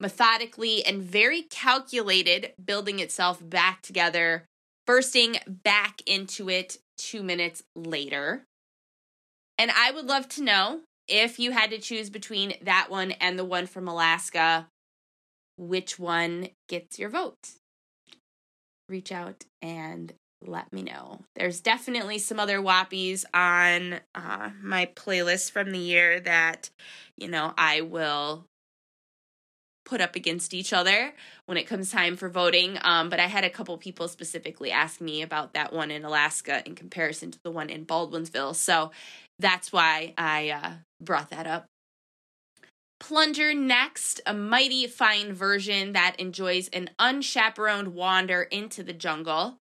methodically 0.00 0.84
and 0.84 1.02
very 1.02 1.42
calculated, 1.42 2.52
building 2.62 3.00
itself 3.00 3.38
back 3.42 3.82
together, 3.82 4.44
bursting 4.86 5.36
back 5.46 6.00
into 6.06 6.48
it 6.48 6.78
two 6.96 7.22
minutes 7.22 7.62
later. 7.74 8.44
And 9.58 9.70
I 9.70 9.90
would 9.90 10.06
love 10.06 10.28
to 10.30 10.42
know 10.42 10.80
if 11.06 11.38
you 11.38 11.52
had 11.52 11.70
to 11.70 11.78
choose 11.78 12.10
between 12.10 12.54
that 12.62 12.88
one 12.88 13.12
and 13.12 13.38
the 13.38 13.44
one 13.44 13.66
from 13.66 13.88
Alaska, 13.88 14.68
which 15.56 15.98
one 15.98 16.48
gets 16.68 16.98
your 16.98 17.08
vote? 17.08 17.50
Reach 18.88 19.12
out 19.12 19.44
and 19.62 20.12
let 20.46 20.72
me 20.72 20.82
know. 20.82 21.20
There's 21.36 21.60
definitely 21.60 22.18
some 22.18 22.38
other 22.38 22.60
wappies 22.60 23.24
on 23.32 24.00
uh, 24.14 24.50
my 24.62 24.86
playlist 24.94 25.52
from 25.52 25.72
the 25.72 25.78
year 25.78 26.20
that, 26.20 26.70
you 27.16 27.28
know, 27.28 27.54
I 27.56 27.80
will 27.80 28.46
put 29.84 30.00
up 30.00 30.16
against 30.16 30.54
each 30.54 30.72
other 30.72 31.12
when 31.46 31.58
it 31.58 31.66
comes 31.66 31.90
time 31.90 32.16
for 32.16 32.28
voting. 32.28 32.78
Um, 32.82 33.10
but 33.10 33.20
I 33.20 33.26
had 33.26 33.44
a 33.44 33.50
couple 33.50 33.76
people 33.78 34.08
specifically 34.08 34.70
ask 34.70 35.00
me 35.00 35.22
about 35.22 35.54
that 35.54 35.72
one 35.72 35.90
in 35.90 36.04
Alaska 36.04 36.62
in 36.66 36.74
comparison 36.74 37.30
to 37.30 37.38
the 37.42 37.50
one 37.50 37.70
in 37.70 37.84
Baldwinsville. 37.84 38.54
So 38.54 38.90
that's 39.38 39.72
why 39.72 40.14
I 40.16 40.50
uh, 40.50 40.72
brought 41.00 41.30
that 41.30 41.46
up. 41.46 41.66
Plunger 43.00 43.52
next, 43.52 44.20
a 44.24 44.32
mighty 44.32 44.86
fine 44.86 45.34
version 45.34 45.92
that 45.92 46.16
enjoys 46.18 46.68
an 46.68 46.90
unchaperoned 46.98 47.88
wander 47.88 48.42
into 48.42 48.82
the 48.82 48.92
jungle. 48.92 49.58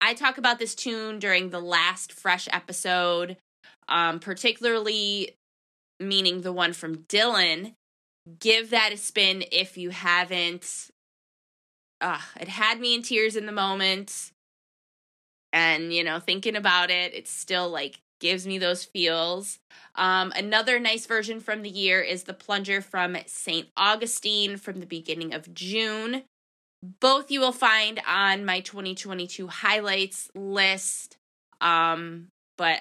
I 0.00 0.14
talk 0.14 0.38
about 0.38 0.58
this 0.58 0.74
tune 0.74 1.18
during 1.18 1.50
the 1.50 1.60
last 1.60 2.12
fresh 2.12 2.48
episode, 2.50 3.36
um, 3.88 4.18
particularly 4.18 5.34
meaning 5.98 6.40
the 6.40 6.52
one 6.52 6.72
from 6.72 7.02
Dillon. 7.08 7.74
Give 8.38 8.70
that 8.70 8.92
a 8.92 8.96
spin 8.96 9.44
if 9.52 9.76
you 9.76 9.90
haven't. 9.90 10.90
Uh, 12.00 12.20
it 12.40 12.48
had 12.48 12.80
me 12.80 12.94
in 12.94 13.02
tears 13.02 13.36
in 13.36 13.44
the 13.44 13.52
moment. 13.52 14.30
And, 15.52 15.92
you 15.92 16.04
know, 16.04 16.20
thinking 16.20 16.56
about 16.56 16.90
it, 16.90 17.12
it's 17.12 17.30
still 17.30 17.68
like 17.68 17.98
gives 18.20 18.46
me 18.46 18.58
those 18.58 18.84
feels. 18.84 19.58
Um, 19.96 20.32
another 20.36 20.78
nice 20.78 21.06
version 21.06 21.40
from 21.40 21.62
the 21.62 21.70
year 21.70 22.00
is 22.00 22.24
the 22.24 22.34
plunger 22.34 22.80
from 22.80 23.16
St. 23.26 23.68
Augustine 23.76 24.56
from 24.56 24.80
the 24.80 24.86
beginning 24.86 25.34
of 25.34 25.52
June. 25.52 26.22
Both 27.00 27.30
you 27.30 27.40
will 27.40 27.52
find 27.52 28.00
on 28.06 28.44
my 28.44 28.60
2022 28.60 29.48
highlights 29.48 30.30
list. 30.34 31.16
Um, 31.60 32.28
but 32.56 32.80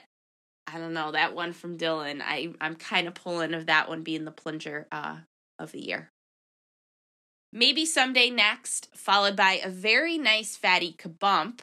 I 0.67 0.77
don't 0.77 0.93
know, 0.93 1.11
that 1.11 1.33
one 1.33 1.53
from 1.53 1.77
Dillon, 1.77 2.21
I, 2.21 2.53
I'm 2.61 2.75
kind 2.75 3.07
of 3.07 3.15
pulling 3.15 3.53
of 3.53 3.65
that 3.65 3.89
one 3.89 4.03
being 4.03 4.25
the 4.25 4.31
plunger 4.31 4.87
uh, 4.91 5.17
of 5.57 5.71
the 5.71 5.81
year. 5.81 6.11
Maybe 7.51 7.85
someday 7.85 8.29
next, 8.29 8.89
followed 8.95 9.35
by 9.35 9.59
a 9.63 9.69
very 9.69 10.19
nice 10.19 10.55
fatty 10.55 10.93
kabump 10.93 11.61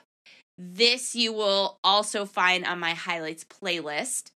this 0.58 1.14
you 1.14 1.32
will 1.32 1.78
also 1.84 2.24
find 2.24 2.64
on 2.64 2.78
my 2.78 2.94
highlights 2.94 3.44
playlist. 3.44 4.30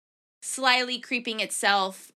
Slyly 0.42 1.02
creeping 1.02 1.40
itself 1.40 2.12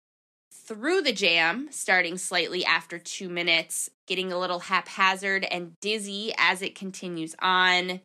through 0.52 1.02
the 1.02 1.12
jam, 1.12 1.68
starting 1.72 2.18
slightly 2.18 2.64
after 2.64 2.98
two 2.98 3.30
minutes, 3.30 3.90
getting 4.08 4.32
a 4.32 4.40
little 4.40 4.60
haphazard 4.60 5.44
and 5.46 5.74
dizzy 5.82 6.34
as 6.38 6.62
it 6.62 6.76
continues 6.76 7.36
on. 7.40 8.02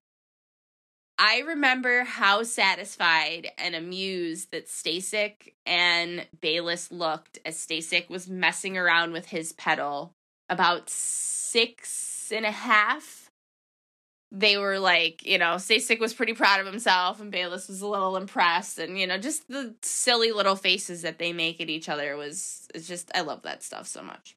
I 1.18 1.40
remember 1.40 2.04
how 2.04 2.42
satisfied 2.42 3.48
and 3.56 3.74
amused 3.74 4.50
that 4.50 4.68
Stasik 4.68 5.54
and 5.64 6.26
Bayless 6.40 6.92
looked 6.92 7.38
as 7.44 7.56
Stasik 7.56 8.10
was 8.10 8.28
messing 8.28 8.76
around 8.76 9.12
with 9.12 9.26
his 9.26 9.52
pedal 9.52 10.12
about 10.50 10.90
six 10.90 12.30
and 12.32 12.44
a 12.44 12.50
half 12.50 13.25
they 14.38 14.58
were 14.58 14.78
like, 14.78 15.24
you 15.24 15.38
know, 15.38 15.54
Stasik 15.54 15.98
was 15.98 16.12
pretty 16.12 16.34
proud 16.34 16.60
of 16.60 16.66
himself 16.66 17.20
and 17.20 17.30
Bayless 17.30 17.68
was 17.68 17.80
a 17.80 17.86
little 17.86 18.16
impressed 18.16 18.78
and 18.78 18.98
you 18.98 19.06
know, 19.06 19.16
just 19.16 19.48
the 19.48 19.74
silly 19.82 20.30
little 20.30 20.56
faces 20.56 21.02
that 21.02 21.18
they 21.18 21.32
make 21.32 21.60
at 21.60 21.70
each 21.70 21.88
other 21.88 22.16
was 22.16 22.68
it's 22.74 22.86
just 22.86 23.10
I 23.14 23.22
love 23.22 23.42
that 23.42 23.62
stuff 23.62 23.86
so 23.86 24.02
much. 24.02 24.36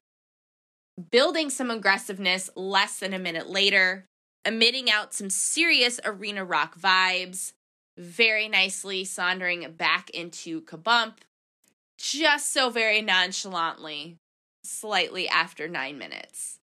Building 1.10 1.50
some 1.50 1.70
aggressiveness 1.70 2.48
less 2.56 2.98
than 2.98 3.12
a 3.12 3.18
minute 3.18 3.48
later, 3.48 4.06
emitting 4.44 4.90
out 4.90 5.12
some 5.12 5.28
serious 5.28 6.00
arena 6.04 6.44
rock 6.44 6.78
vibes, 6.78 7.52
very 7.98 8.48
nicely 8.48 9.04
sauntering 9.04 9.70
back 9.72 10.08
into 10.10 10.62
Kabump, 10.62 11.16
just 11.98 12.52
so 12.52 12.70
very 12.70 13.02
nonchalantly, 13.02 14.16
slightly 14.64 15.28
after 15.28 15.68
nine 15.68 15.98
minutes 15.98 16.59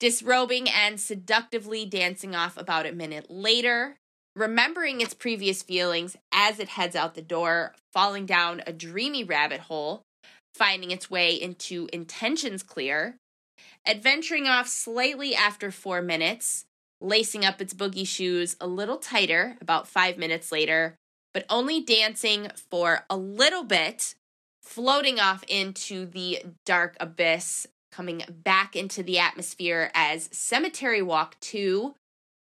disrobing 0.00 0.68
and 0.68 0.98
seductively 0.98 1.84
dancing 1.84 2.34
off 2.34 2.56
about 2.56 2.86
a 2.86 2.92
minute 2.92 3.30
later, 3.30 3.96
remembering 4.34 5.00
its 5.00 5.14
previous 5.14 5.62
feelings 5.62 6.16
as 6.32 6.58
it 6.58 6.70
heads 6.70 6.96
out 6.96 7.14
the 7.14 7.22
door, 7.22 7.74
falling 7.92 8.24
down 8.26 8.62
a 8.66 8.72
dreamy 8.72 9.22
rabbit 9.22 9.60
hole, 9.60 10.02
finding 10.54 10.90
its 10.90 11.10
way 11.10 11.34
into 11.34 11.88
intentions 11.92 12.62
clear, 12.62 13.16
adventuring 13.86 14.46
off 14.46 14.66
slightly 14.66 15.34
after 15.34 15.70
four 15.70 16.00
minutes, 16.00 16.64
lacing 17.02 17.44
up 17.44 17.60
its 17.60 17.74
boogie 17.74 18.06
shoes 18.06 18.56
a 18.60 18.66
little 18.66 18.96
tighter 18.96 19.56
about 19.60 19.86
five 19.86 20.16
minutes 20.16 20.50
later, 20.50 20.96
but 21.34 21.44
only 21.50 21.80
dancing 21.80 22.50
for 22.70 23.04
a 23.10 23.16
little 23.16 23.64
bit, 23.64 24.14
floating 24.62 25.20
off 25.20 25.44
into 25.48 26.06
the 26.06 26.42
dark 26.64 26.96
abyss 27.00 27.66
coming 27.90 28.22
back 28.28 28.76
into 28.76 29.02
the 29.02 29.18
atmosphere 29.18 29.90
as 29.94 30.28
Cemetery 30.32 31.02
Walk 31.02 31.38
2. 31.40 31.94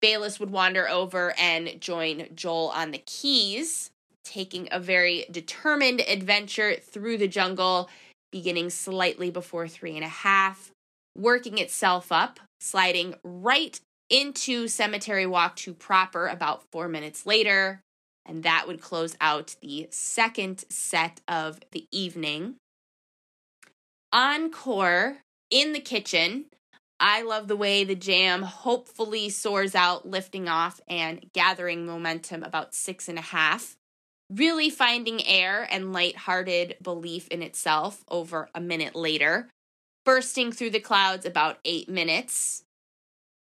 Bayless 0.02 0.40
would 0.40 0.52
wander 0.52 0.88
over 0.88 1.34
and 1.38 1.80
join 1.82 2.28
Joel 2.34 2.70
on 2.70 2.92
the 2.92 3.04
keys, 3.06 3.92
taking 4.24 4.68
a 4.72 4.80
very 4.80 5.26
determined 5.30 6.02
adventure 6.02 6.76
through 6.76 7.18
the 7.18 7.28
jungle, 7.28 7.90
beginning 8.32 8.70
slightly 8.70 9.30
before 9.30 9.68
three 9.68 9.96
and 9.96 10.06
a 10.06 10.10
half, 10.10 10.72
working 11.18 11.58
itself 11.58 12.12
up, 12.12 12.40
sliding 12.62 13.16
right 13.24 13.80
into 14.10 14.68
Cemetery 14.68 15.26
Walk 15.26 15.56
2 15.56 15.74
proper 15.74 16.28
about 16.28 16.64
four 16.72 16.88
minutes 16.88 17.26
later. 17.26 17.82
And 18.26 18.44
that 18.44 18.68
would 18.68 18.82
close 18.82 19.18
out 19.20 19.56
the 19.62 19.88
second 19.92 20.64
set 20.70 21.22
of 21.28 21.60
the 21.72 21.88
evening. 21.92 22.56
Encore 24.12 25.18
in 25.50 25.74
the 25.74 25.80
kitchen. 25.80 26.46
I 27.00 27.22
love 27.22 27.48
the 27.48 27.56
way 27.56 27.84
the 27.84 27.96
jam 27.96 28.42
hopefully 28.42 29.30
soars 29.30 29.74
out, 29.74 30.08
lifting 30.08 30.50
off 30.50 30.82
and 30.88 31.30
gathering 31.34 31.86
momentum 31.86 32.44
about 32.44 32.76
six 32.76 33.08
and 33.08 33.18
a 33.18 33.22
half. 33.22 33.78
Really 34.30 34.70
finding 34.70 35.26
air 35.26 35.68
and 35.72 35.94
light-hearted 35.94 36.76
belief 36.82 37.28
in 37.30 37.42
itself 37.42 38.04
over 38.10 38.50
a 38.54 38.60
minute 38.62 38.96
later. 38.96 39.48
Bursting 40.06 40.52
through 40.52 40.72
the 40.72 40.80
clouds 40.80 41.26
about 41.26 41.60
eight 41.66 41.90
minutes. 41.90 42.64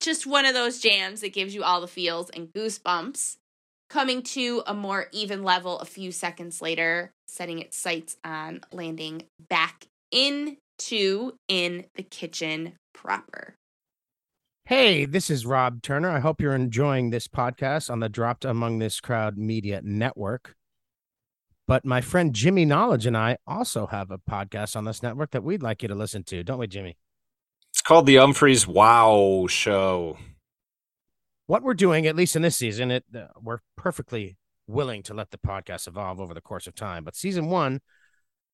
just 0.01 0.25
one 0.27 0.45
of 0.45 0.53
those 0.53 0.79
jams 0.79 1.21
that 1.21 1.33
gives 1.33 1.55
you 1.55 1.63
all 1.63 1.79
the 1.79 1.87
feels 1.87 2.29
and 2.31 2.51
goosebumps. 2.51 3.37
Coming 3.89 4.23
to 4.23 4.63
a 4.65 4.73
more 4.73 5.07
even 5.11 5.43
level 5.43 5.79
a 5.79 5.85
few 5.85 6.11
seconds 6.11 6.61
later, 6.61 7.11
setting 7.27 7.59
its 7.59 7.77
sights 7.77 8.17
on 8.23 8.61
landing 8.71 9.23
back 9.49 9.87
into 10.81 11.33
in 11.47 11.85
the 11.95 12.03
kitchen 12.03 12.73
proper. 12.93 13.55
Hey, 14.65 15.05
this 15.05 15.29
is 15.29 15.45
Rob 15.45 15.81
Turner. 15.81 16.09
I 16.09 16.19
hope 16.19 16.39
you're 16.39 16.55
enjoying 16.55 17.09
this 17.09 17.27
podcast 17.27 17.89
on 17.89 17.99
the 17.99 18.09
Dropped 18.09 18.45
Among 18.45 18.79
This 18.79 18.99
Crowd 18.99 19.37
Media 19.37 19.81
Network. 19.83 20.55
But 21.67 21.85
my 21.85 22.01
friend 22.01 22.33
Jimmy 22.33 22.65
Knowledge 22.65 23.05
and 23.05 23.17
I 23.17 23.37
also 23.47 23.87
have 23.87 24.11
a 24.11 24.17
podcast 24.17 24.75
on 24.75 24.85
this 24.85 25.03
network 25.03 25.31
that 25.31 25.43
we'd 25.43 25.63
like 25.63 25.81
you 25.81 25.87
to 25.87 25.95
listen 25.95 26.23
to, 26.25 26.43
don't 26.43 26.59
we, 26.59 26.67
Jimmy? 26.67 26.97
It's 27.71 27.81
called 27.81 28.05
the 28.05 28.15
Umphreys 28.15 28.67
Wow 28.67 29.47
Show. 29.49 30.17
What 31.47 31.63
we're 31.63 31.73
doing, 31.73 32.05
at 32.05 32.15
least 32.15 32.35
in 32.35 32.41
this 32.41 32.57
season, 32.57 32.91
it 32.91 33.03
uh, 33.15 33.27
we're 33.41 33.59
perfectly 33.75 34.37
willing 34.67 35.03
to 35.03 35.13
let 35.13 35.31
the 35.31 35.37
podcast 35.37 35.87
evolve 35.87 36.19
over 36.19 36.33
the 36.33 36.41
course 36.41 36.67
of 36.67 36.75
time. 36.75 37.03
But 37.03 37.15
season 37.15 37.47
one, 37.47 37.81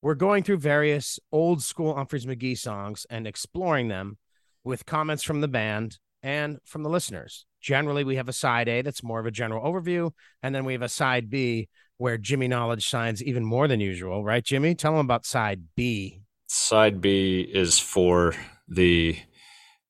we're 0.01 0.15
going 0.15 0.43
through 0.43 0.57
various 0.57 1.19
old 1.31 1.61
school 1.63 1.95
Umphrey's 1.95 2.25
McGee 2.25 2.57
songs 2.57 3.05
and 3.09 3.27
exploring 3.27 3.87
them 3.87 4.17
with 4.63 4.85
comments 4.85 5.23
from 5.23 5.41
the 5.41 5.47
band 5.47 5.97
and 6.21 6.59
from 6.65 6.83
the 6.83 6.89
listeners. 6.89 7.45
Generally, 7.61 8.03
we 8.03 8.17
have 8.17 8.29
a 8.29 8.33
side 8.33 8.67
A 8.67 8.81
that's 8.81 9.03
more 9.03 9.19
of 9.19 9.25
a 9.25 9.31
general 9.31 9.63
overview, 9.63 10.11
and 10.43 10.53
then 10.53 10.65
we 10.65 10.73
have 10.73 10.81
a 10.81 10.89
side 10.89 11.29
B 11.29 11.69
where 11.97 12.17
Jimmy 12.17 12.47
Knowledge 12.47 12.83
shines 12.83 13.23
even 13.23 13.43
more 13.43 13.67
than 13.67 13.79
usual, 13.79 14.23
right, 14.23 14.43
Jimmy? 14.43 14.75
Tell 14.75 14.91
them 14.91 15.05
about 15.05 15.25
side 15.25 15.63
B. 15.75 16.21
Side 16.47 17.01
B 17.01 17.41
is 17.41 17.79
for 17.79 18.35
the 18.67 19.17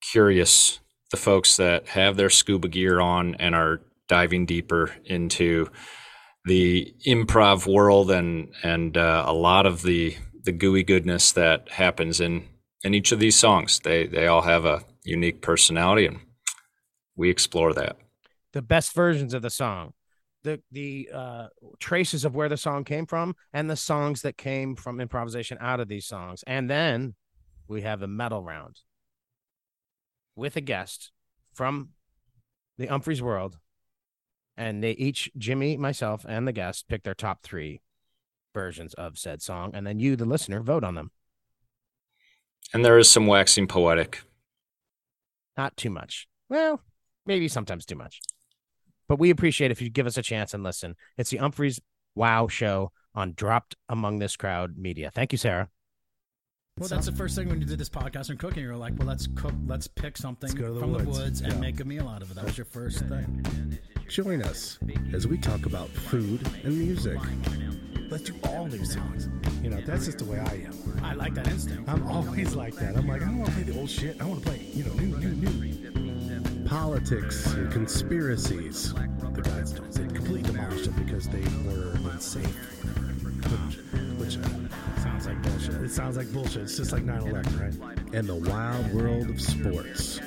curious, 0.00 0.80
the 1.10 1.16
folks 1.16 1.56
that 1.58 1.88
have 1.88 2.16
their 2.16 2.30
scuba 2.30 2.68
gear 2.68 3.00
on 3.00 3.34
and 3.36 3.54
are 3.54 3.80
diving 4.08 4.46
deeper 4.46 4.90
into 5.04 5.68
the 6.48 6.94
improv 7.06 7.72
world 7.72 8.10
and 8.10 8.52
and 8.62 8.96
uh, 8.96 9.24
a 9.26 9.32
lot 9.32 9.66
of 9.66 9.82
the 9.82 10.16
the 10.44 10.52
gooey 10.52 10.82
goodness 10.82 11.32
that 11.32 11.68
happens 11.68 12.20
in 12.20 12.48
in 12.82 12.94
each 12.94 13.12
of 13.12 13.20
these 13.20 13.36
songs. 13.36 13.80
They 13.80 14.06
they 14.06 14.26
all 14.26 14.42
have 14.42 14.64
a 14.64 14.82
unique 15.04 15.42
personality, 15.42 16.06
and 16.06 16.20
we 17.16 17.30
explore 17.30 17.72
that. 17.74 17.96
The 18.52 18.62
best 18.62 18.94
versions 18.94 19.34
of 19.34 19.42
the 19.42 19.50
song, 19.50 19.92
the 20.42 20.60
the 20.70 21.08
uh, 21.12 21.48
traces 21.78 22.24
of 22.24 22.34
where 22.34 22.48
the 22.48 22.56
song 22.56 22.84
came 22.84 23.06
from, 23.06 23.36
and 23.52 23.70
the 23.70 23.76
songs 23.76 24.22
that 24.22 24.36
came 24.36 24.74
from 24.74 25.00
improvisation 25.00 25.58
out 25.60 25.80
of 25.80 25.88
these 25.88 26.06
songs, 26.06 26.42
and 26.46 26.68
then 26.68 27.14
we 27.68 27.82
have 27.82 28.02
a 28.02 28.08
metal 28.08 28.42
round 28.42 28.80
with 30.34 30.56
a 30.56 30.60
guest 30.60 31.10
from 31.52 31.90
the 32.78 32.86
Umphrey's 32.86 33.20
world, 33.20 33.58
and 34.58 34.82
they 34.82 34.90
each 34.92 35.30
Jimmy, 35.38 35.76
myself, 35.76 36.26
and 36.28 36.46
the 36.46 36.52
guest 36.52 36.88
pick 36.88 37.04
their 37.04 37.14
top 37.14 37.42
three 37.42 37.80
versions 38.52 38.92
of 38.94 39.16
said 39.16 39.40
song, 39.40 39.70
and 39.72 39.86
then 39.86 40.00
you, 40.00 40.16
the 40.16 40.24
listener, 40.24 40.60
vote 40.60 40.82
on 40.82 40.96
them. 40.96 41.12
And 42.74 42.84
there 42.84 42.98
is 42.98 43.08
some 43.08 43.26
waxing 43.26 43.68
poetic. 43.68 44.20
Not 45.56 45.76
too 45.76 45.90
much. 45.90 46.28
Well, 46.48 46.82
maybe 47.24 47.48
sometimes 47.48 47.86
too 47.86 47.94
much. 47.94 48.20
But 49.08 49.18
we 49.18 49.30
appreciate 49.30 49.70
if 49.70 49.80
you 49.80 49.88
give 49.88 50.06
us 50.06 50.18
a 50.18 50.22
chance 50.22 50.52
and 50.52 50.62
listen. 50.62 50.96
It's 51.16 51.30
the 51.30 51.38
Umphrey's 51.38 51.80
Wow 52.14 52.48
Show 52.48 52.92
on 53.14 53.32
Dropped 53.32 53.76
Among 53.88 54.18
This 54.18 54.36
Crowd 54.36 54.76
Media. 54.76 55.10
Thank 55.14 55.32
you, 55.32 55.38
Sarah. 55.38 55.68
Well, 56.78 56.88
that's 56.88 57.06
the 57.06 57.12
first 57.12 57.34
thing 57.34 57.48
when 57.48 57.60
you 57.60 57.66
did 57.66 57.78
this 57.78 57.88
podcast 57.88 58.30
on 58.30 58.36
cooking. 58.36 58.62
You 58.62 58.68
were 58.70 58.76
like, 58.76 58.94
"Well, 58.98 59.08
let's 59.08 59.26
cook. 59.34 59.54
Let's 59.66 59.86
pick 59.86 60.16
something 60.16 60.54
the 60.54 60.78
from 60.78 60.92
woods. 60.92 61.04
the 61.04 61.10
woods 61.10 61.40
and 61.40 61.52
Yeah. 61.54 61.58
make 61.60 61.80
a 61.80 61.84
meal 61.84 62.08
out 62.08 62.22
of 62.22 62.30
it." 62.30 62.34
That 62.34 62.44
was 62.44 62.56
your 62.56 62.66
first 62.66 63.00
thing. 63.06 63.78
Join 64.08 64.42
us 64.42 64.78
as 65.12 65.26
we 65.26 65.38
talk 65.38 65.66
about 65.66 65.88
food 65.90 66.40
and 66.64 66.76
music. 66.78 67.18
Let's 68.10 68.24
do 68.24 68.34
all 68.44 68.66
new 68.66 68.84
songs. 68.84 69.28
You 69.62 69.70
know, 69.70 69.80
that's 69.82 70.06
just 70.06 70.18
the 70.18 70.24
way 70.24 70.38
I 70.38 70.66
am. 70.66 71.04
I 71.04 71.14
like 71.14 71.34
that 71.34 71.48
instinct. 71.48 71.88
I'm 71.88 72.06
always 72.06 72.54
like 72.54 72.74
that. 72.76 72.96
I'm 72.96 73.06
like, 73.06 73.22
I 73.22 73.26
don't 73.26 73.38
want 73.38 73.50
to 73.50 73.56
play 73.56 73.64
the 73.64 73.78
old 73.78 73.90
shit. 73.90 74.20
I 74.20 74.24
want 74.24 74.42
to 74.42 74.48
play, 74.48 74.64
you 74.72 74.84
know, 74.84 74.94
new, 74.94 75.16
new, 75.18 75.34
new. 75.34 76.64
Politics 76.66 77.52
and 77.54 77.70
conspiracies. 77.72 78.94
The 79.34 79.42
guys 79.42 79.72
don't. 79.72 79.90
They 79.92 80.06
completely 80.06 80.42
demolished 80.42 80.84
them 80.84 81.04
because 81.04 81.28
they 81.28 81.42
were 81.66 81.92
unsafe. 82.12 82.46
Which, 84.18 84.36
which 84.36 84.36
uh, 84.38 84.48
sounds 85.22 85.26
like 85.26 85.42
bullshit. 85.42 85.74
It 85.82 85.90
sounds 85.90 86.16
like 86.16 86.32
bullshit. 86.32 86.62
It's 86.62 86.76
just 86.76 86.92
like 86.92 87.04
9/11, 87.04 87.60
right? 87.60 88.14
And 88.14 88.28
the 88.28 88.34
wild 88.34 88.92
world 88.92 89.28
of 89.30 89.40
sports. 89.40 90.20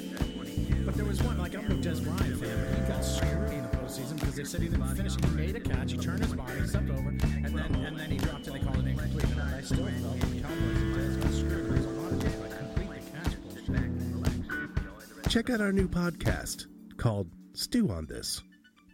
But 0.86 0.96
there 0.96 1.06
was 1.06 1.22
one, 1.22 1.38
like 1.38 1.56
I'm 1.56 1.66
a 1.66 1.76
Dez 1.76 2.04
Bryant 2.04 2.40
fan, 2.40 2.68
but 2.68 2.80
he 2.80 2.88
got 2.92 3.06
screwed 3.06 3.52
in 3.52 3.62
the 3.64 3.70
postseason 3.78 4.20
because 4.20 4.36
they 4.36 4.44
said 4.44 4.62
he 4.62 4.68
didn't 4.68 4.96
finish. 4.96 5.16
He 5.16 5.28
made 5.28 5.56
a 5.56 5.60
catch, 5.60 5.92
he 5.92 5.98
turned 5.98 6.24
his 6.24 6.34
body, 6.34 6.68
stepped 6.68 6.90
over, 6.90 7.10
and 7.10 7.20
then 7.20 7.76
and 7.76 8.00
then 8.00 8.10
he 8.10 8.18
dropped 8.18 8.48
it. 8.48 8.54
They 8.54 8.60
called 8.60 8.80
it 8.80 8.88
incomplete. 8.88 9.26
And 9.26 9.42
I 9.42 9.62
still 9.62 9.86
felt 9.86 10.20
the 10.20 10.42
Cowboys 10.42 10.82
and 10.82 10.96
Jazz 10.96 11.18
got 11.18 11.34
screwed. 11.34 11.72
There's 11.72 11.86
a 11.86 11.90
lot 11.90 12.12
of 12.12 12.24
just 12.24 12.40
like 12.40 12.58
complete 12.58 12.90
the 12.90 13.12
catch 13.12 13.36
bullshit. 13.44 15.32
Check 15.32 15.50
out 15.50 15.62
our 15.62 15.72
new 15.72 15.88
podcast 15.88 16.66
called 16.98 17.30
Stew 17.54 17.90
on 17.92 18.08
This. 18.08 18.42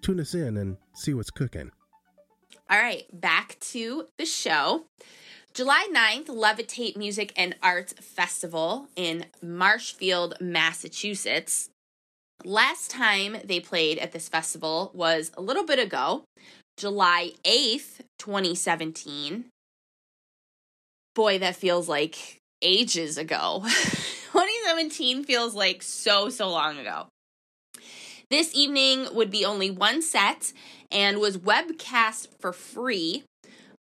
Tune 0.02 0.20
us 0.20 0.34
in 0.36 0.58
and 0.58 0.78
see 0.94 1.14
what's 1.14 1.32
cooking. 1.32 1.72
All 2.70 2.78
right, 2.78 3.06
back 3.14 3.58
to 3.72 4.08
the 4.18 4.26
show. 4.26 4.88
July 5.58 5.88
9th, 5.92 6.28
Levitate 6.28 6.96
Music 6.96 7.34
and 7.36 7.56
Arts 7.64 7.92
Festival 7.94 8.90
in 8.96 9.26
Marshfield, 9.42 10.36
Massachusetts. 10.40 11.72
Last 12.46 12.92
time 12.92 13.38
they 13.44 13.60
played 13.60 13.98
at 13.98 14.12
this 14.12 14.30
festival 14.30 14.92
was 14.94 15.32
a 15.36 15.42
little 15.42 15.66
bit 15.66 15.80
ago, 15.80 16.26
July 16.78 17.32
8th, 17.44 18.02
2017. 18.20 19.46
Boy, 21.16 21.40
that 21.40 21.56
feels 21.56 21.90
like 21.90 22.38
ages 22.62 23.18
ago. 23.18 23.64
2017 23.66 25.24
feels 25.24 25.56
like 25.56 25.82
so, 25.82 26.30
so 26.30 26.52
long 26.52 26.78
ago. 26.78 27.08
This 28.30 28.54
evening 28.54 29.08
would 29.12 29.32
be 29.32 29.44
only 29.44 29.72
one 29.72 30.04
set 30.04 30.54
and 30.92 31.18
was 31.18 31.40
webcast 31.40 32.28
for 32.40 32.54
free. 32.54 33.24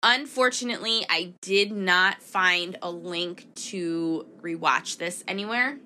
Unfortunately, 0.02 1.06
I 1.10 1.34
did 1.42 1.72
not 1.72 2.22
find 2.22 2.78
a 2.82 2.90
link 2.90 3.54
to 3.70 4.26
rewatch 4.42 4.98
this 4.98 5.24
anywhere. 5.28 5.80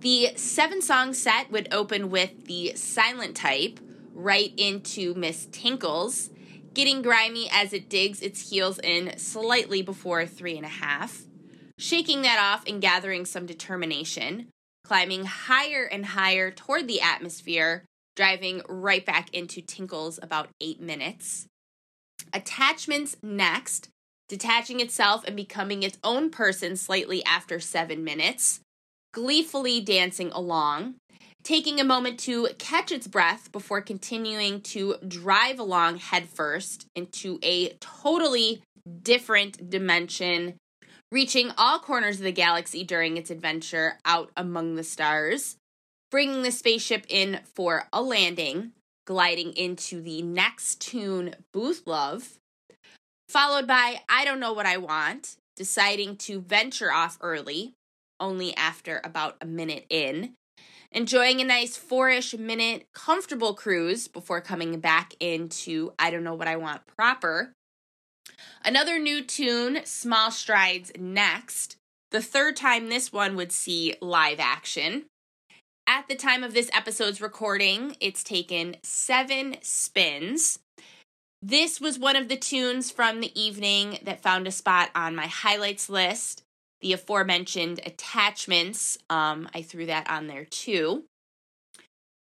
The 0.00 0.36
seven 0.36 0.82
song 0.82 1.12
set 1.12 1.50
would 1.50 1.72
open 1.72 2.10
with 2.10 2.44
the 2.44 2.74
silent 2.76 3.34
type 3.34 3.80
right 4.14 4.52
into 4.56 5.14
Miss 5.14 5.48
Tinkles, 5.50 6.30
getting 6.74 7.02
grimy 7.02 7.48
as 7.50 7.72
it 7.72 7.88
digs 7.88 8.22
its 8.22 8.50
heels 8.50 8.78
in 8.78 9.18
slightly 9.18 9.82
before 9.82 10.24
three 10.24 10.56
and 10.56 10.64
a 10.64 10.68
half, 10.68 11.22
shaking 11.78 12.22
that 12.22 12.38
off 12.38 12.68
and 12.68 12.80
gathering 12.80 13.24
some 13.24 13.46
determination, 13.46 14.48
climbing 14.84 15.24
higher 15.24 15.84
and 15.84 16.06
higher 16.06 16.52
toward 16.52 16.86
the 16.86 17.00
atmosphere, 17.00 17.84
driving 18.14 18.62
right 18.68 19.04
back 19.04 19.34
into 19.34 19.60
Tinkles 19.60 20.20
about 20.22 20.50
eight 20.60 20.80
minutes. 20.80 21.48
Attachments 22.36 23.16
next, 23.22 23.88
detaching 24.28 24.80
itself 24.80 25.24
and 25.24 25.34
becoming 25.34 25.82
its 25.82 25.96
own 26.04 26.28
person 26.28 26.76
slightly 26.76 27.24
after 27.24 27.58
seven 27.58 28.04
minutes, 28.04 28.60
gleefully 29.14 29.80
dancing 29.80 30.30
along, 30.32 30.96
taking 31.42 31.80
a 31.80 31.84
moment 31.84 32.20
to 32.20 32.48
catch 32.58 32.92
its 32.92 33.06
breath 33.06 33.50
before 33.52 33.80
continuing 33.80 34.60
to 34.60 34.96
drive 35.08 35.58
along 35.58 35.96
headfirst 35.96 36.84
into 36.94 37.38
a 37.42 37.70
totally 37.80 38.62
different 39.02 39.70
dimension, 39.70 40.56
reaching 41.10 41.50
all 41.56 41.78
corners 41.78 42.18
of 42.18 42.24
the 42.24 42.32
galaxy 42.32 42.84
during 42.84 43.16
its 43.16 43.30
adventure 43.30 43.98
out 44.04 44.30
among 44.36 44.74
the 44.74 44.84
stars, 44.84 45.56
bringing 46.10 46.42
the 46.42 46.52
spaceship 46.52 47.06
in 47.08 47.40
for 47.54 47.88
a 47.94 48.02
landing, 48.02 48.72
gliding 49.06 49.52
into 49.52 50.02
the 50.02 50.20
next 50.20 50.80
tune, 50.80 51.34
Booth 51.52 51.86
Love, 51.86 52.38
followed 53.28 53.66
by 53.66 54.00
I 54.08 54.24
Don't 54.24 54.40
Know 54.40 54.52
What 54.52 54.66
I 54.66 54.76
Want, 54.76 55.36
deciding 55.56 56.16
to 56.18 56.40
venture 56.40 56.92
off 56.92 57.16
early, 57.22 57.72
only 58.20 58.54
after 58.56 59.00
about 59.04 59.36
a 59.40 59.46
minute 59.46 59.86
in, 59.88 60.34
enjoying 60.92 61.40
a 61.40 61.44
nice 61.44 61.76
four 61.76 62.10
ish 62.10 62.34
minute 62.34 62.86
comfortable 62.92 63.54
cruise 63.54 64.08
before 64.08 64.40
coming 64.40 64.78
back 64.80 65.14
into 65.20 65.92
I 65.98 66.10
Don't 66.10 66.24
Know 66.24 66.34
What 66.34 66.48
I 66.48 66.56
Want 66.56 66.82
proper. 66.86 67.52
Another 68.64 68.98
new 68.98 69.22
tune, 69.22 69.80
Small 69.84 70.30
Strides, 70.30 70.92
next. 70.98 71.76
The 72.10 72.22
third 72.22 72.56
time 72.56 72.88
this 72.88 73.12
one 73.12 73.36
would 73.36 73.52
see 73.52 73.94
live 74.00 74.40
action. 74.40 75.04
At 75.88 76.08
the 76.08 76.16
time 76.16 76.42
of 76.42 76.52
this 76.52 76.68
episode's 76.72 77.20
recording, 77.20 77.96
it's 78.00 78.24
taken 78.24 78.76
seven 78.82 79.56
spins. 79.62 80.58
This 81.40 81.80
was 81.80 81.96
one 81.96 82.16
of 82.16 82.28
the 82.28 82.36
tunes 82.36 82.90
from 82.90 83.20
the 83.20 83.40
evening 83.40 84.00
that 84.02 84.20
found 84.20 84.48
a 84.48 84.50
spot 84.50 84.90
on 84.96 85.14
my 85.14 85.26
highlights 85.26 85.88
list. 85.88 86.42
The 86.80 86.92
aforementioned 86.92 87.80
attachments, 87.86 88.98
um, 89.08 89.48
I 89.54 89.62
threw 89.62 89.86
that 89.86 90.10
on 90.10 90.26
there 90.26 90.44
too. 90.44 91.04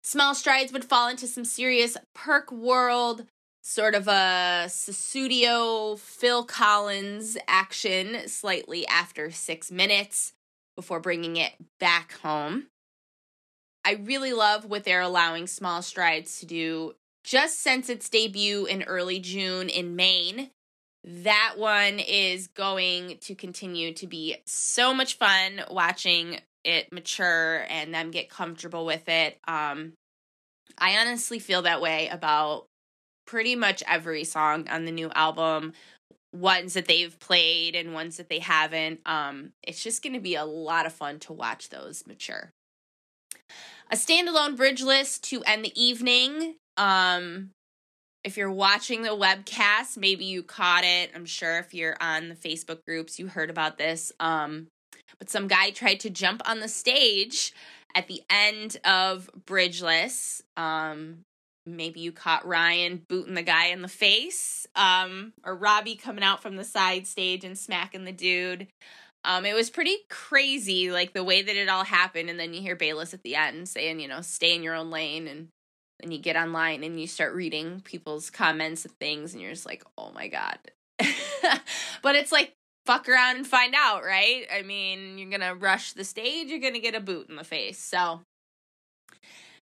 Small 0.04 0.36
Strides 0.36 0.72
would 0.72 0.86
fall 0.86 1.08
into 1.08 1.26
some 1.26 1.44
serious 1.44 1.98
Perk 2.14 2.52
World, 2.52 3.26
sort 3.64 3.96
of 3.96 4.08
a 4.08 4.66
Sussudio 4.68 5.98
Phil 5.98 6.44
Collins 6.44 7.36
action 7.48 8.28
slightly 8.28 8.86
after 8.88 9.32
six 9.32 9.72
minutes 9.72 10.34
before 10.76 11.00
bringing 11.00 11.38
it 11.38 11.54
back 11.80 12.14
home. 12.20 12.68
I 13.86 14.02
really 14.04 14.34
love 14.34 14.66
what 14.66 14.84
they're 14.84 15.02
allowing 15.02 15.46
Small 15.46 15.84
Strides 15.84 16.40
to 16.40 16.48
do 16.48 16.96
just 17.24 17.62
since 17.62 17.88
its 17.88 18.10
debut 18.10 18.66
in 18.66 18.84
early 18.84 19.20
June 19.20 19.70
in 19.70 19.96
Maine. 19.96 20.50
That 21.04 21.54
one 21.58 22.00
is 22.00 22.48
going 22.48 23.20
to 23.22 23.36
continue 23.36 23.94
to 23.94 24.08
be 24.08 24.38
so 24.48 24.92
much 24.92 25.18
fun 25.18 25.62
watching 25.70 26.40
it 26.64 26.92
mature 26.92 27.64
and 27.70 27.94
them 27.94 28.10
get 28.10 28.28
comfortable 28.28 28.88
with 28.88 29.08
it. 29.08 29.38
Um, 29.48 29.94
I 30.80 30.98
honestly 30.98 31.38
feel 31.38 31.62
that 31.62 31.80
way 31.80 32.10
about 32.10 32.66
pretty 33.28 33.56
much 33.56 33.84
every 33.88 34.24
song 34.24 34.68
on 34.68 34.86
the 34.86 34.92
new 34.92 35.12
album 35.14 35.74
ones 36.34 36.74
that 36.74 36.88
they've 36.88 37.18
played 37.20 37.76
and 37.76 37.94
ones 37.94 38.18
that 38.18 38.28
they 38.28 38.40
haven't 38.40 39.00
um 39.06 39.54
it's 39.64 39.82
just 39.82 40.04
going 40.04 40.14
to 40.14 40.20
be 40.20 40.36
a 40.36 40.44
lot 40.44 40.86
of 40.86 40.92
fun 40.92 41.18
to 41.18 41.32
watch 41.32 41.70
those 41.70 42.06
mature 42.06 42.52
a 43.92 43.96
standalone 43.96 44.58
bridgeless 44.58 45.20
to 45.20 45.44
end 45.44 45.66
the 45.66 45.82
evening. 45.82 46.56
Um 46.78 47.52
if 48.24 48.38
you're 48.38 48.52
watching 48.52 49.04
the 49.04 49.10
webcast 49.10 49.98
maybe 49.98 50.26
you 50.26 50.44
caught 50.44 50.84
it. 50.84 51.12
I'm 51.16 51.26
sure 51.26 51.60
if 51.60 51.74
you're 51.74 51.98
on 52.02 52.30
the 52.30 52.36
facebook 52.36 52.80
groups 52.86 53.20
you 53.20 53.28
heard 53.28 53.50
about 53.50 53.78
this. 53.78 54.12
Um 54.20 54.68
but 55.20 55.30
some 55.30 55.48
guy 55.48 55.70
tried 55.72 56.00
to 56.02 56.10
jump 56.10 56.42
on 56.50 56.60
the 56.60 56.68
stage 56.68 57.54
at 57.96 58.08
the 58.08 58.22
end 58.30 58.78
of 58.84 59.30
bridgeless 59.46 60.42
um 60.58 61.20
maybe 61.66 62.00
you 62.00 62.12
caught 62.12 62.46
Ryan 62.46 63.04
booting 63.10 63.34
the 63.34 63.42
guy 63.44 63.68
in 63.68 63.82
the 63.82 63.88
face, 63.88 64.68
um, 64.76 65.34
or 65.44 65.56
Robbie 65.56 65.96
coming 65.96 66.24
out 66.24 66.42
from 66.42 66.56
the 66.56 66.64
side 66.64 67.08
stage 67.08 67.44
and 67.44 67.58
smacking 67.58 68.06
the 68.06 68.12
dude. 68.12 68.68
Um, 69.26 69.46
it 69.46 69.56
was 69.56 69.70
pretty 69.70 69.98
crazy, 70.10 70.92
like 70.92 71.14
the 71.14 71.24
way 71.24 71.42
that 71.42 71.56
it 71.56 71.70
all 71.70 71.84
happened. 71.84 72.30
And 72.30 72.40
then 72.40 72.54
you 72.54 72.62
hear 72.62 72.76
Bayless 72.76 73.14
at 73.14 73.24
the 73.24 73.36
end 73.36 73.68
saying, 73.68 74.00
you 74.00 74.08
know, 74.08 74.22
stay 74.22 74.56
in 74.56 74.64
your 74.64 74.76
own 74.76 74.92
lane. 74.92 75.28
And 75.28 75.48
then 76.00 76.12
you 76.12 76.20
get 76.20 76.36
online 76.36 76.84
and 76.84 77.00
you 77.00 77.08
start 77.08 77.34
reading 77.34 77.82
people's 77.82 78.30
comments 78.30 78.86
and 78.86 78.94
things, 79.00 79.34
and 79.34 79.42
you're 79.42 79.52
just 79.52 79.66
like, 79.66 79.84
oh 79.98 80.12
my 80.14 80.28
God. 80.28 80.60
but 82.02 82.16
it's 82.16 82.32
like, 82.32 82.54
fuck 82.86 83.10
around 83.10 83.38
and 83.38 83.48
find 83.48 83.74
out, 83.76 84.04
right? 84.04 84.46
I 84.54 84.62
mean, 84.62 85.18
you're 85.18 85.30
gonna 85.30 85.56
rush 85.56 85.94
the 85.94 86.04
stage, 86.04 86.50
you're 86.50 86.60
gonna 86.60 86.80
get 86.80 86.96
a 86.96 87.00
boot 87.00 87.28
in 87.30 87.36
the 87.36 87.44
face. 87.44 87.80
So 87.80 88.22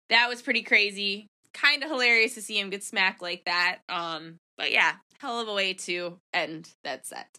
that 0.08 0.28
was 0.28 0.40
pretty 0.40 0.62
crazy 0.62 1.26
kind 1.60 1.82
of 1.82 1.90
hilarious 1.90 2.34
to 2.34 2.42
see 2.42 2.58
him 2.58 2.70
get 2.70 2.82
smacked 2.82 3.22
like 3.22 3.44
that. 3.44 3.78
Um, 3.88 4.36
but 4.56 4.72
yeah, 4.72 4.94
hell 5.20 5.40
of 5.40 5.48
a 5.48 5.54
way 5.54 5.74
to 5.74 6.18
end 6.32 6.70
that 6.84 7.06
set. 7.06 7.38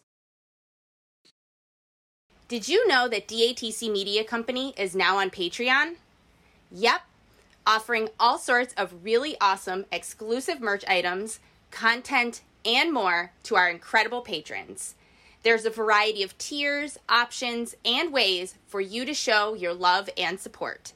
Did 2.50 2.66
you 2.66 2.88
know 2.88 3.06
that 3.06 3.28
DATC 3.28 3.92
Media 3.92 4.24
Company 4.24 4.74
is 4.76 4.96
now 4.96 5.18
on 5.18 5.30
Patreon? 5.30 5.94
Yep, 6.72 7.02
offering 7.64 8.08
all 8.18 8.38
sorts 8.38 8.74
of 8.76 9.04
really 9.04 9.36
awesome 9.40 9.86
exclusive 9.92 10.60
merch 10.60 10.84
items, 10.88 11.38
content, 11.70 12.42
and 12.64 12.92
more 12.92 13.30
to 13.44 13.54
our 13.54 13.70
incredible 13.70 14.20
patrons. 14.20 14.96
There's 15.44 15.64
a 15.64 15.70
variety 15.70 16.24
of 16.24 16.36
tiers, 16.38 16.98
options, 17.08 17.76
and 17.84 18.12
ways 18.12 18.56
for 18.66 18.80
you 18.80 19.04
to 19.04 19.14
show 19.14 19.54
your 19.54 19.72
love 19.72 20.10
and 20.18 20.40
support. 20.40 20.92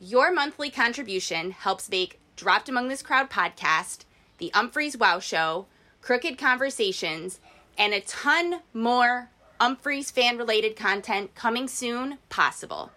Your 0.00 0.32
monthly 0.32 0.70
contribution 0.70 1.50
helps 1.50 1.90
make 1.90 2.18
Dropped 2.36 2.70
Among 2.70 2.88
This 2.88 3.02
Crowd 3.02 3.28
podcast, 3.28 4.06
The 4.38 4.50
Umphreys 4.54 4.98
Wow 4.98 5.18
Show, 5.18 5.66
Crooked 6.00 6.38
Conversations, 6.38 7.38
and 7.76 7.92
a 7.92 8.00
ton 8.00 8.60
more 8.72 9.28
Umphreys 9.60 10.12
fan 10.12 10.36
related 10.36 10.76
content 10.76 11.34
coming 11.34 11.68
soon 11.68 12.18
possible. 12.28 12.90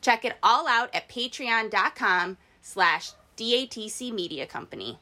Check 0.00 0.24
it 0.24 0.36
all 0.42 0.68
out 0.68 0.94
at 0.94 1.08
patreon.com 1.08 2.36
slash 2.60 3.12
DATC 3.36 4.12
Media 4.12 4.46
Company. 4.46 4.98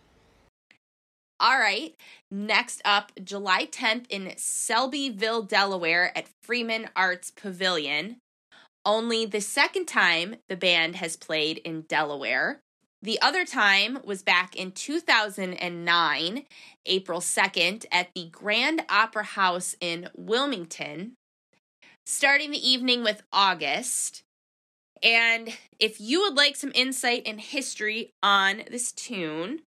All 1.40 1.58
right. 1.58 1.94
Next 2.30 2.80
up, 2.84 3.10
July 3.22 3.66
10th 3.66 4.06
in 4.08 4.28
Selbyville, 4.36 5.48
Delaware 5.48 6.16
at 6.16 6.28
Freeman 6.42 6.88
Arts 6.94 7.32
Pavilion. 7.32 8.18
Only 8.86 9.26
the 9.26 9.40
second 9.40 9.86
time 9.86 10.36
the 10.48 10.56
band 10.56 10.96
has 10.96 11.16
played 11.16 11.58
in 11.58 11.82
Delaware. 11.82 12.60
The 13.04 13.20
other 13.20 13.44
time 13.44 13.98
was 14.04 14.22
back 14.22 14.54
in 14.54 14.70
2009, 14.70 16.46
April 16.86 17.20
2nd, 17.20 17.84
at 17.90 18.10
the 18.14 18.28
Grand 18.30 18.84
Opera 18.88 19.24
House 19.24 19.74
in 19.80 20.08
Wilmington, 20.14 21.14
starting 22.06 22.52
the 22.52 22.68
evening 22.68 23.02
with 23.02 23.24
August. 23.32 24.22
And 25.02 25.52
if 25.80 26.00
you 26.00 26.20
would 26.20 26.36
like 26.36 26.54
some 26.54 26.70
insight 26.76 27.24
and 27.26 27.40
history 27.40 28.12
on 28.22 28.62
this 28.70 28.92
tune, 28.92 29.62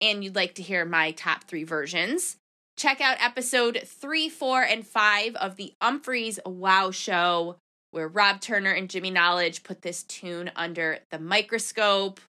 and 0.00 0.22
you'd 0.22 0.36
like 0.36 0.54
to 0.54 0.62
hear 0.62 0.84
my 0.84 1.10
top 1.10 1.42
three 1.42 1.64
versions, 1.64 2.36
check 2.76 3.00
out 3.00 3.20
episode 3.20 3.82
three, 3.84 4.28
four, 4.28 4.62
and 4.62 4.86
five 4.86 5.34
of 5.34 5.56
the 5.56 5.74
Umphreys 5.82 6.38
Wow 6.46 6.92
Show, 6.92 7.56
where 7.90 8.06
Rob 8.06 8.40
Turner 8.40 8.70
and 8.70 8.88
Jimmy 8.88 9.10
Knowledge 9.10 9.64
put 9.64 9.82
this 9.82 10.04
tune 10.04 10.52
under 10.54 11.00
the 11.10 11.18
microscope. 11.18 12.20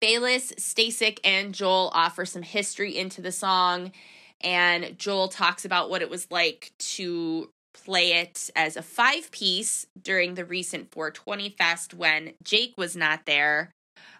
Bayless, 0.00 0.52
Stasik, 0.52 1.18
and 1.24 1.54
Joel 1.54 1.90
offer 1.94 2.24
some 2.24 2.42
history 2.42 2.96
into 2.96 3.20
the 3.20 3.32
song, 3.32 3.92
and 4.40 4.98
Joel 4.98 5.28
talks 5.28 5.64
about 5.64 5.90
what 5.90 6.02
it 6.02 6.10
was 6.10 6.26
like 6.30 6.72
to 6.78 7.50
play 7.72 8.14
it 8.14 8.50
as 8.56 8.76
a 8.76 8.82
five 8.82 9.30
piece 9.30 9.86
during 10.00 10.34
the 10.34 10.44
recent 10.44 10.90
420 10.92 11.50
Fest 11.50 11.94
when 11.94 12.32
Jake 12.42 12.74
was 12.76 12.96
not 12.96 13.26
there. 13.26 13.70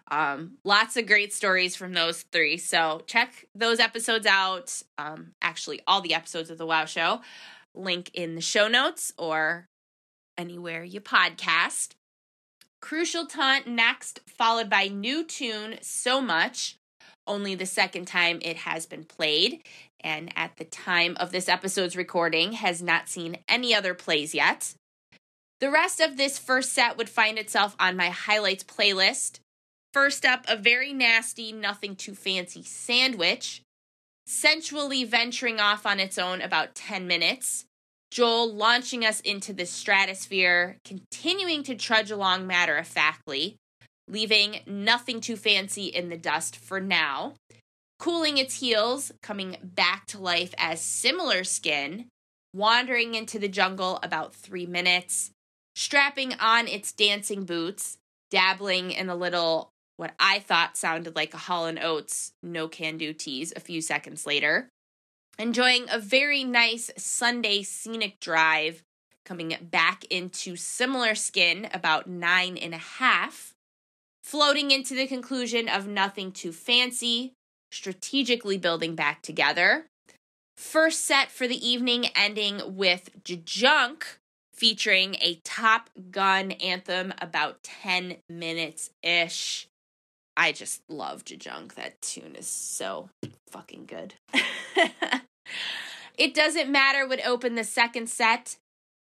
Um, 0.09 0.57
lots 0.65 0.97
of 0.97 1.07
great 1.07 1.33
stories 1.33 1.75
from 1.75 1.93
those 1.93 2.23
three. 2.31 2.57
So 2.57 3.01
check 3.07 3.45
those 3.55 3.79
episodes 3.79 4.25
out. 4.25 4.81
Um, 4.97 5.31
actually, 5.41 5.81
all 5.87 6.01
the 6.01 6.13
episodes 6.13 6.49
of 6.49 6.57
The 6.57 6.65
Wow 6.65 6.85
Show. 6.85 7.21
Link 7.73 8.11
in 8.13 8.35
the 8.35 8.41
show 8.41 8.67
notes 8.67 9.13
or 9.17 9.65
anywhere 10.37 10.83
you 10.83 10.99
podcast. 10.99 11.93
Crucial 12.81 13.25
Taunt 13.25 13.67
next, 13.67 14.19
followed 14.27 14.69
by 14.69 14.87
New 14.87 15.23
Tune 15.23 15.77
So 15.81 16.19
Much, 16.19 16.75
only 17.27 17.55
the 17.55 17.65
second 17.65 18.05
time 18.05 18.39
it 18.41 18.57
has 18.57 18.85
been 18.85 19.05
played, 19.05 19.61
and 20.03 20.31
at 20.35 20.57
the 20.57 20.65
time 20.65 21.15
of 21.19 21.31
this 21.31 21.47
episode's 21.47 21.95
recording, 21.95 22.53
has 22.53 22.81
not 22.81 23.07
seen 23.07 23.37
any 23.47 23.73
other 23.73 23.93
plays 23.93 24.33
yet. 24.33 24.73
The 25.59 25.69
rest 25.69 25.99
of 25.99 26.17
this 26.17 26.39
first 26.39 26.73
set 26.73 26.97
would 26.97 27.07
find 27.07 27.37
itself 27.37 27.75
on 27.79 27.95
my 27.95 28.09
highlights 28.09 28.63
playlist. 28.63 29.39
First 29.93 30.25
up, 30.25 30.45
a 30.47 30.55
very 30.55 30.91
nasty, 30.91 31.51
nothing 31.51 31.95
too 31.95 32.15
fancy 32.15 32.63
sandwich, 32.63 33.61
sensually 34.25 35.03
venturing 35.03 35.59
off 35.59 35.85
on 35.85 35.99
its 35.99 36.17
own 36.17 36.41
about 36.41 36.73
10 36.73 37.05
minutes. 37.05 37.65
Joel 38.11 38.53
launching 38.53 39.05
us 39.05 39.21
into 39.21 39.53
the 39.53 39.65
stratosphere, 39.65 40.77
continuing 40.83 41.63
to 41.63 41.75
trudge 41.75 42.11
along 42.11 42.45
matter 42.45 42.75
of 42.75 42.85
factly, 42.85 43.55
leaving 44.09 44.59
nothing 44.67 45.21
too 45.21 45.37
fancy 45.37 45.85
in 45.85 46.09
the 46.09 46.17
dust 46.17 46.57
for 46.57 46.81
now, 46.81 47.35
cooling 47.99 48.37
its 48.37 48.59
heels, 48.59 49.13
coming 49.23 49.55
back 49.63 50.05
to 50.07 50.19
life 50.19 50.53
as 50.57 50.81
similar 50.81 51.45
skin, 51.45 52.07
wandering 52.53 53.15
into 53.15 53.39
the 53.39 53.47
jungle 53.47 53.97
about 54.03 54.35
three 54.35 54.65
minutes, 54.65 55.31
strapping 55.77 56.33
on 56.33 56.67
its 56.67 56.91
dancing 56.91 57.45
boots, 57.45 57.97
dabbling 58.29 58.91
in 58.91 59.09
a 59.09 59.15
little 59.15 59.69
what 59.95 60.13
I 60.19 60.39
thought 60.39 60.75
sounded 60.75 61.15
like 61.15 61.33
a 61.33 61.37
Hall 61.37 61.71
& 61.77 61.81
Oates 61.81 62.33
no 62.43 62.67
can 62.67 62.97
do 62.97 63.13
tease 63.13 63.53
a 63.55 63.61
few 63.61 63.81
seconds 63.81 64.25
later, 64.25 64.67
enjoying 65.41 65.87
a 65.89 65.97
very 65.97 66.43
nice 66.43 66.91
Sunday 66.97 67.63
scenic 67.63 68.19
drive, 68.19 68.83
coming 69.25 69.55
back 69.59 70.05
into 70.05 70.55
similar 70.55 71.15
skin 71.15 71.67
about 71.73 72.05
nine 72.07 72.57
and 72.57 72.75
a 72.75 72.77
half, 72.77 73.55
floating 74.23 74.69
into 74.69 74.93
the 74.93 75.07
conclusion 75.07 75.67
of 75.67 75.87
nothing 75.87 76.31
too 76.31 76.51
fancy, 76.51 77.33
strategically 77.71 78.57
building 78.57 78.93
back 78.93 79.23
together. 79.23 79.87
First 80.55 81.05
set 81.05 81.31
for 81.31 81.47
the 81.47 81.67
evening 81.67 82.05
ending 82.15 82.61
with 82.75 83.09
Junk 83.23 84.19
featuring 84.53 85.15
a 85.21 85.41
Top 85.43 85.89
Gun 86.11 86.51
anthem 86.51 87.15
about 87.19 87.63
10 87.63 88.17
minutes 88.29 88.91
ish. 89.01 89.67
I 90.37 90.51
just 90.51 90.83
love 90.87 91.25
Junk. 91.25 91.73
That 91.75 91.99
tune 92.01 92.35
is 92.35 92.47
so 92.47 93.09
fucking 93.49 93.87
good. 93.87 94.13
it 96.17 96.33
doesn't 96.33 96.71
matter 96.71 97.07
would 97.07 97.21
open 97.21 97.55
the 97.55 97.63
second 97.63 98.09
set, 98.09 98.57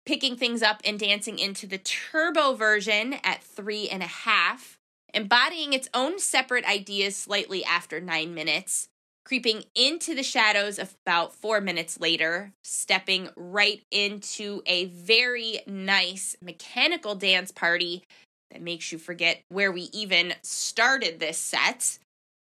picking 0.07 0.37
things 0.37 0.62
up 0.62 0.81
and 0.85 0.98
dancing 0.98 1.38
into 1.38 1.66
the 1.66 1.79
turbo 1.79 2.55
version 2.55 3.16
at 3.24 3.42
three 3.42 3.88
and 3.88 4.03
a 4.03 4.07
half. 4.07 4.79
embodying 5.14 5.72
its 5.72 5.88
own 5.94 6.18
separate 6.18 6.64
ideas 6.64 7.16
slightly 7.16 7.64
after 7.64 8.01
nine 8.01 8.35
minutes, 8.35 8.88
creeping 9.24 9.64
into 9.74 10.14
the 10.14 10.22
shadows 10.22 10.79
about 10.79 11.35
four 11.35 11.61
minutes 11.61 12.01
later, 12.01 12.53
stepping 12.62 13.29
right 13.37 13.83
into 13.90 14.62
a 14.66 14.87
very 14.87 15.61
nice 15.66 16.37
mechanical 16.42 17.14
dance 17.14 17.51
party 17.53 18.03
that 18.51 18.62
makes 18.62 18.92
you 18.92 18.98
forget 18.98 19.42
where 19.48 19.70
we 19.72 19.83
even 19.92 20.35
started 20.42 21.20
this 21.20 21.38
set. 21.38 21.98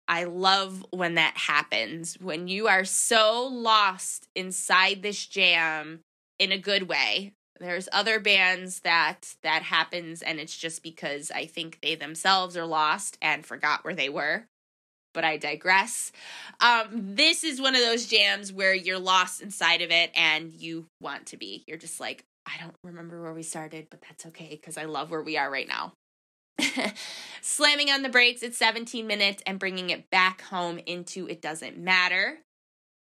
I 0.07 0.25
love 0.25 0.85
when 0.91 1.15
that 1.15 1.37
happens, 1.37 2.15
when 2.19 2.47
you 2.47 2.67
are 2.67 2.85
so 2.85 3.47
lost 3.51 4.27
inside 4.35 5.01
this 5.01 5.25
jam 5.25 6.01
in 6.39 6.51
a 6.51 6.57
good 6.57 6.83
way. 6.83 7.33
There's 7.59 7.87
other 7.93 8.19
bands 8.19 8.81
that 8.81 9.35
that 9.43 9.63
happens 9.63 10.21
and 10.21 10.39
it's 10.39 10.57
just 10.57 10.83
because 10.83 11.31
I 11.31 11.45
think 11.45 11.79
they 11.81 11.95
themselves 11.95 12.57
are 12.57 12.65
lost 12.65 13.17
and 13.21 13.45
forgot 13.45 13.85
where 13.85 13.95
they 13.95 14.09
were. 14.09 14.45
But 15.13 15.23
I 15.23 15.37
digress. 15.37 16.11
Um, 16.59 16.87
this 16.91 17.43
is 17.43 17.61
one 17.61 17.75
of 17.75 17.81
those 17.81 18.07
jams 18.07 18.51
where 18.51 18.73
you're 18.73 18.99
lost 18.99 19.41
inside 19.41 19.83
of 19.83 19.91
it 19.91 20.11
and 20.15 20.51
you 20.51 20.87
want 20.99 21.27
to 21.27 21.37
be. 21.37 21.63
You're 21.67 21.77
just 21.77 21.99
like, 21.99 22.25
I 22.45 22.53
don't 22.59 22.75
remember 22.83 23.21
where 23.21 23.33
we 23.33 23.43
started, 23.43 23.87
but 23.89 24.01
that's 24.01 24.25
okay 24.27 24.49
because 24.49 24.77
I 24.77 24.85
love 24.85 25.11
where 25.11 25.21
we 25.21 25.37
are 25.37 25.49
right 25.49 25.67
now. 25.67 25.93
Slamming 27.41 27.89
on 27.89 28.01
the 28.03 28.09
brakes 28.09 28.43
at 28.43 28.53
17 28.53 29.05
minutes 29.05 29.43
and 29.45 29.59
bringing 29.59 29.89
it 29.89 30.09
back 30.09 30.41
home 30.41 30.79
into 30.85 31.27
It 31.27 31.41
Doesn't 31.41 31.77
Matter. 31.77 32.39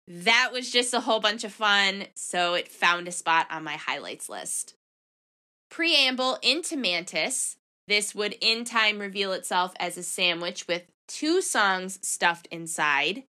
That 0.07 0.51
was 0.53 0.71
just 0.71 0.93
a 0.93 1.01
whole 1.01 1.21
bunch 1.21 1.45
of 1.45 1.53
fun, 1.53 2.05
so 2.15 2.55
it 2.55 2.69
found 2.69 3.09
a 3.09 3.13
spot 3.13 3.47
on 3.51 3.65
my 3.65 3.77
highlights 3.77 4.29
list. 4.29 4.75
Preamble 5.71 6.39
into 6.43 6.77
Mantis. 6.77 7.57
This 7.89 8.15
would 8.15 8.37
in 8.41 8.65
time 8.65 8.99
reveal 8.99 9.33
itself 9.33 9.73
as 9.79 9.97
a 9.97 10.03
sandwich 10.03 10.67
with 10.69 10.83
two 11.09 11.41
songs 11.41 11.99
stuffed 12.07 12.49
inside. 12.51 13.25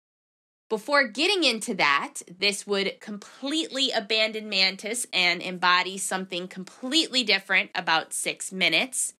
Before 0.68 1.06
getting 1.06 1.44
into 1.44 1.74
that, 1.74 2.22
this 2.38 2.66
would 2.66 2.98
completely 3.00 3.90
abandon 3.90 4.48
Mantis 4.48 5.06
and 5.12 5.42
embody 5.42 5.98
something 5.98 6.48
completely 6.48 7.22
different 7.22 7.70
about 7.74 8.14
six 8.14 8.50
minutes, 8.50 9.12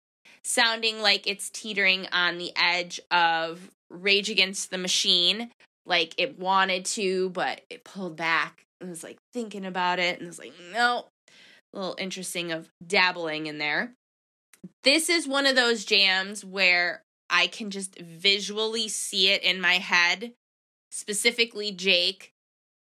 sounding 0.45 1.01
like 1.01 1.27
it's 1.27 1.51
teetering 1.51 2.09
on 2.13 2.39
the 2.39 2.53
edge 2.57 3.01
of 3.11 3.71
Rage 3.91 4.31
Against 4.31 4.71
the 4.71 4.79
Machine, 4.79 5.51
like 5.87 6.15
it 6.19 6.39
wanted 6.39 6.85
to, 6.87 7.31
but 7.31 7.61
it 7.71 7.85
pulled 7.85 8.17
back 8.17 8.65
and 8.81 8.91
was 8.91 9.03
like 9.05 9.19
thinking 9.33 9.65
about 9.65 9.99
it 9.99 10.19
and 10.19 10.27
was 10.27 10.39
like, 10.39 10.53
no. 10.73 11.07
A 11.75 11.79
little 11.79 11.97
interesting 11.99 12.53
of 12.53 12.69
dabbling 12.87 13.47
in 13.47 13.57
there. 13.57 13.95
This 14.85 15.09
is 15.09 15.27
one 15.27 15.47
of 15.47 15.57
those 15.57 15.87
jams 15.87 16.45
where 16.45 17.03
I 17.31 17.47
can 17.47 17.71
just 17.71 17.99
visually 17.99 18.89
see 18.89 19.31
it 19.31 19.43
in 19.43 19.59
my 19.59 19.75
head, 19.75 20.33
specifically 20.91 21.73
Jake 21.73 22.33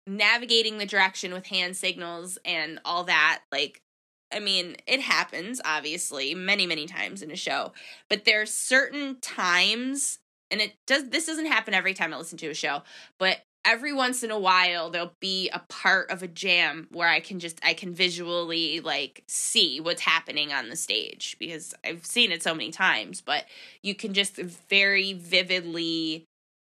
navigating 0.07 0.77
the 0.77 0.85
direction 0.85 1.33
with 1.33 1.47
hand 1.47 1.75
signals 1.75 2.37
and 2.45 2.79
all 2.85 3.03
that. 3.03 3.41
Like, 3.51 3.81
I 4.33 4.39
mean, 4.39 4.75
it 4.85 4.99
happens, 5.01 5.61
obviously, 5.63 6.35
many, 6.35 6.67
many 6.67 6.85
times 6.85 7.21
in 7.21 7.31
a 7.31 7.35
show, 7.35 7.71
but 8.09 8.25
there's 8.25 8.53
certain 8.53 9.19
times 9.21 10.19
and 10.49 10.61
it 10.61 10.73
does 10.85 11.09
this 11.09 11.25
doesn't 11.25 11.47
happen 11.47 11.73
every 11.73 11.93
time 11.93 12.13
I 12.13 12.17
listen 12.17 12.37
to 12.39 12.49
a 12.49 12.53
show, 12.53 12.83
but 13.19 13.39
every 13.65 13.91
once 13.91 14.23
in 14.23 14.31
a 14.31 14.39
while 14.39 14.89
there'll 14.89 15.13
be 15.19 15.49
a 15.49 15.61
part 15.67 16.09
of 16.09 16.23
a 16.23 16.27
jam 16.27 16.87
where 16.91 17.09
I 17.09 17.19
can 17.19 17.39
just 17.39 17.59
I 17.63 17.73
can 17.73 17.93
visually 17.93 18.79
like 18.79 19.23
see 19.27 19.79
what's 19.79 20.01
happening 20.01 20.53
on 20.53 20.69
the 20.69 20.75
stage 20.75 21.35
because 21.39 21.73
I've 21.85 22.05
seen 22.05 22.31
it 22.31 22.41
so 22.43 22.53
many 22.53 22.71
times, 22.71 23.21
but 23.21 23.45
you 23.83 23.93
can 23.93 24.13
just 24.13 24.37
very 24.37 25.13
vividly 25.13 26.25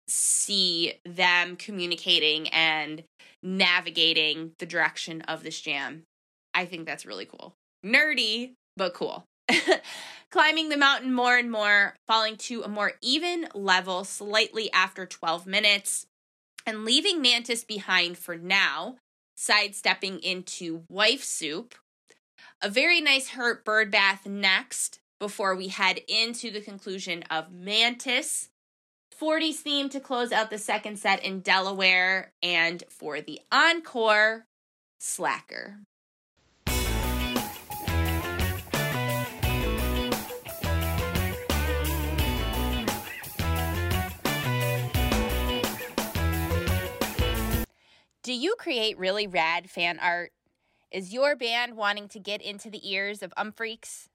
see 0.09 0.95
them 1.05 1.55
communicating 1.57 2.49
and 2.49 3.05
navigating 3.43 4.53
the 4.59 4.67
direction 4.67 5.21
of 5.23 5.45
this 5.45 5.61
jam. 5.61 6.03
I 6.59 6.65
think 6.65 6.87
that's 6.87 7.07
really 7.07 7.25
cool. 7.25 7.55
Nerdy, 7.87 8.55
but 8.77 8.93
cool. 8.93 9.25
climbing 10.33 10.71
the 10.71 10.77
mountain 10.77 11.15
more 11.15 11.37
and 11.37 11.53
more, 11.53 11.95
falling 12.09 12.37
to 12.37 12.63
a 12.63 12.69
more 12.69 12.95
even 13.01 13.47
level 13.55 14.03
slightly 14.03 14.69
after 14.73 15.07
12 15.07 15.47
minutes, 15.47 16.07
and 16.67 16.85
leaving 16.85 17.23
Mantis 17.23 17.63
behind 17.63 18.19
for 18.19 18.37
now, 18.37 18.97
sidestepping 19.37 20.19
into 20.19 20.83
Wife 20.89 21.23
Soup. 21.23 21.77
A 22.61 22.69
very 22.69 23.01
nice 23.01 23.29
hurt 23.29 23.65
bird 23.65 23.93
bath 23.93 24.27
next 24.27 24.99
before 25.21 25.55
we 25.55 25.69
head 25.69 26.01
into 26.09 26.51
the 26.51 26.61
conclusion 26.61 27.23
of 27.31 27.53
Mantis. 27.53 28.49
40s 29.17 29.55
theme 29.55 29.89
to 29.91 30.01
close 30.01 30.33
out 30.33 30.51
the 30.51 30.59
second 30.59 30.99
set 30.99 31.25
in 31.25 31.39
Delaware, 31.39 32.33
and 32.43 32.83
for 32.91 33.21
the 33.21 33.39
encore, 33.53 34.45
Slacker. 34.99 35.79
Do 48.29 48.35
you 48.35 48.57
create 48.59 48.99
really 48.99 49.27
rad 49.27 49.71
fan 49.71 49.99
art? 49.99 50.33
Is 50.91 51.15
your 51.15 51.35
band 51.35 51.79
wanting 51.79 52.09
to 52.09 52.19
get 52.19 52.43
into 52.43 52.69
the 52.69 52.87
ears 52.87 53.23
of 53.23 53.33
umphreaks? 53.39 54.09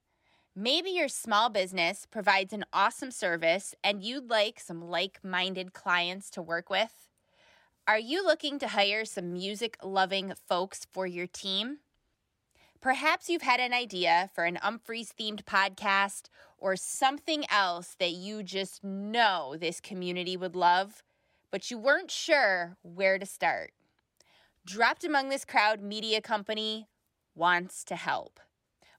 Maybe 0.55 0.91
your 0.91 1.07
small 1.07 1.49
business 1.49 2.05
provides 2.05 2.53
an 2.53 2.63
awesome 2.71 3.09
service 3.09 3.73
and 3.83 4.03
you'd 4.03 4.29
like 4.29 4.59
some 4.59 4.87
like 4.87 5.19
minded 5.23 5.73
clients 5.73 6.29
to 6.29 6.43
work 6.43 6.69
with? 6.69 7.07
Are 7.87 7.97
you 7.97 8.23
looking 8.23 8.59
to 8.59 8.67
hire 8.67 9.03
some 9.03 9.33
music 9.33 9.77
loving 9.81 10.33
folks 10.47 10.85
for 10.91 11.07
your 11.07 11.25
team? 11.25 11.79
Perhaps 12.81 13.31
you've 13.31 13.41
had 13.41 13.59
an 13.59 13.73
idea 13.73 14.29
for 14.35 14.43
an 14.43 14.59
Umphrey's 14.63 15.11
themed 15.19 15.43
podcast 15.45 16.29
or 16.59 16.75
something 16.75 17.45
else 17.49 17.95
that 17.97 18.11
you 18.11 18.43
just 18.43 18.83
know 18.83 19.55
this 19.59 19.81
community 19.81 20.37
would 20.37 20.55
love, 20.55 21.01
but 21.49 21.71
you 21.71 21.79
weren't 21.79 22.11
sure 22.11 22.77
where 22.83 23.17
to 23.17 23.25
start. 23.25 23.73
Dropped 24.65 25.03
Among 25.03 25.27
This 25.27 25.43
Crowd 25.43 25.81
Media 25.81 26.21
Company 26.21 26.87
wants 27.35 27.83
to 27.83 27.97
help. 27.97 28.39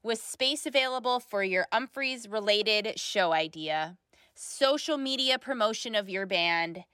With 0.03 0.23
space 0.23 0.67
available 0.67 1.21
for 1.21 1.43
your 1.43 1.67
Umphrey's 1.73 2.29
related 2.29 3.01
show 3.01 3.33
idea, 3.33 3.97
social 4.35 4.99
media 4.99 5.39
promotion 5.39 5.95
of 5.95 6.11
your 6.11 6.27
band, 6.27 6.85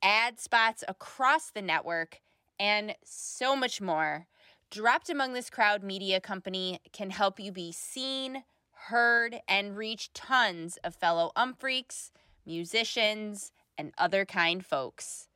ad 0.00 0.38
spots 0.38 0.84
across 0.86 1.50
the 1.50 1.60
network, 1.60 2.20
and 2.56 2.94
so 3.04 3.56
much 3.56 3.80
more, 3.80 4.28
Dropped 4.70 5.10
Among 5.10 5.32
This 5.32 5.50
Crowd 5.50 5.82
Media 5.82 6.20
Company 6.20 6.78
can 6.92 7.10
help 7.10 7.40
you 7.40 7.50
be 7.50 7.72
seen, 7.72 8.44
heard, 8.70 9.40
and 9.48 9.76
reach 9.76 10.12
tons 10.12 10.78
of 10.84 10.94
fellow 10.94 11.32
Umphreaks, 11.36 12.12
musicians, 12.46 13.50
and 13.76 13.92
other 13.98 14.24
kind 14.24 14.64
folks. 14.64 15.26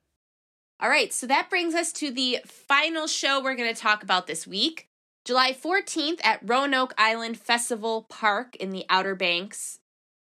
All 0.78 0.90
right, 0.90 1.10
so 1.10 1.26
that 1.26 1.48
brings 1.48 1.74
us 1.74 1.90
to 1.94 2.10
the 2.10 2.40
final 2.44 3.06
show 3.06 3.42
we're 3.42 3.54
going 3.54 3.74
to 3.74 3.80
talk 3.80 4.02
about 4.02 4.26
this 4.26 4.46
week. 4.46 4.88
July 5.24 5.52
14th 5.52 6.20
at 6.22 6.40
Roanoke 6.42 6.92
Island 6.98 7.38
Festival 7.38 8.04
Park 8.10 8.56
in 8.56 8.70
the 8.70 8.84
Outer 8.90 9.14
Banks, 9.14 9.78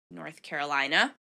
North 0.10 0.42
Carolina. 0.42 1.16